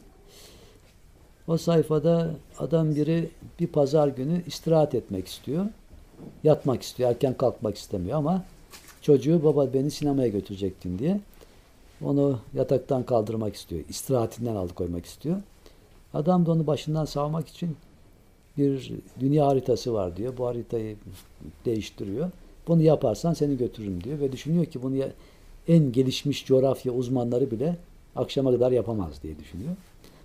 O 1.48 1.58
sayfada 1.58 2.32
adam 2.60 2.96
biri 2.96 3.30
bir 3.60 3.68
pazar 3.68 4.08
günü 4.08 4.42
istirahat 4.48 4.96
etmek 4.96 5.28
istiyor. 5.28 5.66
Yatmak 6.44 6.82
istiyor. 6.82 7.10
Erken 7.10 7.34
kalkmak 7.38 7.78
istemiyor 7.78 8.18
ama 8.18 8.44
çocuğu 9.02 9.44
baba 9.44 9.74
beni 9.74 9.92
sinemaya 9.92 10.28
götürecektin 10.28 11.00
diye 11.00 11.20
onu 12.04 12.40
yataktan 12.54 13.04
kaldırmak 13.04 13.56
istiyor. 13.56 13.82
İstirahatinden 13.90 14.56
alıkoymak 14.56 15.06
istiyor. 15.06 15.38
Adam 16.14 16.46
da 16.46 16.52
onu 16.52 16.68
başından 16.68 17.06
savmak 17.06 17.48
için 17.48 17.78
bir 18.58 18.92
dünya 19.20 19.48
haritası 19.48 19.94
var 19.94 20.18
diyor. 20.18 20.38
Bu 20.38 20.48
haritayı 20.48 20.96
değiştiriyor. 21.66 22.32
Bunu 22.68 22.82
yaparsan 22.82 23.34
seni 23.34 23.58
götürürüm 23.58 24.04
diyor 24.04 24.20
ve 24.20 24.32
düşünüyor 24.32 24.66
ki 24.66 24.84
bunu 24.84 24.96
en 25.68 25.92
gelişmiş 25.92 26.46
coğrafya 26.46 26.94
uzmanları 26.94 27.52
bile 27.52 27.78
akşama 28.16 28.52
kadar 28.52 28.72
yapamaz 28.72 29.24
diye 29.24 29.40
düşünüyor. 29.40 29.76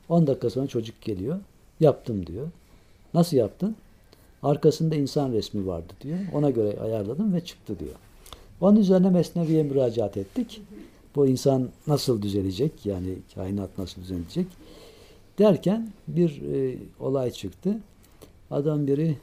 10 0.09 0.27
dakika 0.27 0.51
sonra 0.51 0.67
çocuk 0.67 1.03
geliyor. 1.03 1.39
Yaptım 1.81 2.27
diyor. 2.27 2.47
Nasıl 3.15 3.37
yaptın? 3.37 3.77
Arkasında 4.43 4.95
insan 4.95 5.33
resmi 5.33 5.67
vardı 5.67 5.93
diyor. 6.01 6.19
Ona 6.35 6.51
göre 6.51 6.81
ayarladım 6.81 7.35
ve 7.35 7.45
çıktı 7.45 7.79
diyor. 7.79 7.95
Onun 8.61 8.77
üzerine 8.77 9.11
Mesnevi'ye 9.11 9.63
müracaat 9.63 10.17
ettik. 10.17 10.63
Bu 11.17 11.27
insan 11.27 11.69
nasıl 11.87 12.23
düzelecek? 12.23 12.87
Yani 12.87 13.15
kainat 13.35 13.79
nasıl 13.79 14.03
düzelecek? 14.03 14.47
Derken 15.39 15.93
bir 16.09 16.43
e, 16.55 16.79
olay 17.01 17.31
çıktı. 17.31 17.79
Adam 18.51 18.87
biri 18.87 19.17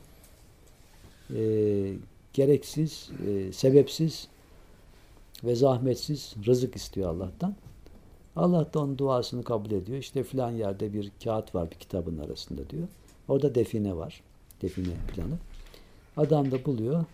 e, 1.35 1.41
gereksiz, 2.33 3.09
e, 3.27 3.51
sebepsiz 3.51 4.27
ve 5.43 5.55
zahmetsiz 5.55 6.35
rızık 6.45 6.75
istiyor 6.75 7.09
Allah'tan. 7.09 7.55
Allah 8.35 8.73
da 8.73 8.79
onun 8.79 8.97
duasını 8.97 9.43
kabul 9.43 9.71
ediyor. 9.71 9.97
İşte 9.97 10.23
filan 10.23 10.51
yerde 10.51 10.93
bir 10.93 11.11
kağıt 11.23 11.55
var 11.55 11.71
bir 11.71 11.75
kitabın 11.75 12.17
arasında 12.17 12.69
diyor. 12.69 12.87
Orada 13.27 13.55
define 13.55 13.95
var. 13.95 14.21
Define 14.61 14.93
planı. 15.15 15.37
Adam 16.17 16.51
da 16.51 16.65
buluyor. 16.65 17.05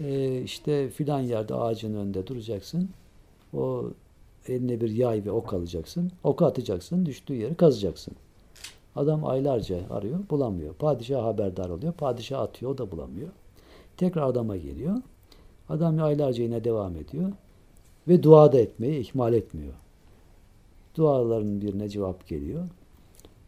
E, 0.00 0.40
işte 0.42 0.90
filan 0.90 1.20
yerde 1.20 1.54
ağacın 1.54 1.94
önünde 1.94 2.26
duracaksın. 2.26 2.88
O 3.54 3.90
eline 4.48 4.80
bir 4.80 4.90
yay 4.90 5.24
ve 5.24 5.30
ok 5.30 5.52
alacaksın. 5.54 6.12
Oku 6.24 6.46
atacaksın. 6.46 7.06
Düştüğü 7.06 7.34
yeri 7.34 7.54
kazacaksın. 7.54 8.14
Adam 8.96 9.24
aylarca 9.24 9.80
arıyor, 9.90 10.18
bulamıyor. 10.30 10.74
Padişah 10.74 11.24
haberdar 11.24 11.70
oluyor. 11.70 11.92
Padişah 11.92 12.40
atıyor, 12.40 12.70
o 12.70 12.78
da 12.78 12.90
bulamıyor. 12.90 13.28
Tekrar 13.96 14.22
adama 14.22 14.56
geliyor. 14.56 14.96
Adam 15.68 16.02
aylarca 16.02 16.42
yine 16.42 16.64
devam 16.64 16.96
ediyor. 16.96 17.32
Ve 18.08 18.22
dua 18.22 18.52
da 18.52 18.58
etmeyi 18.58 19.00
ihmal 19.00 19.32
etmiyor. 19.32 19.74
Duaların 20.96 21.60
birine 21.60 21.88
cevap 21.88 22.28
geliyor. 22.28 22.64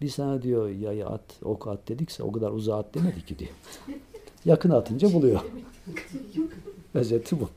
Biz 0.00 0.14
sana 0.14 0.42
diyor 0.42 0.68
yayı 0.68 1.06
at, 1.06 1.22
ok 1.42 1.66
at 1.66 1.88
dedikse 1.88 2.22
o 2.22 2.32
kadar 2.32 2.50
uzağa 2.50 2.78
at 2.78 2.94
demedik 2.94 3.26
ki 3.26 3.38
diyor. 3.38 3.50
Yakın 4.44 4.70
atınca 4.70 5.12
buluyor. 5.12 5.40
Özeti 6.94 7.40
bu. 7.40 7.48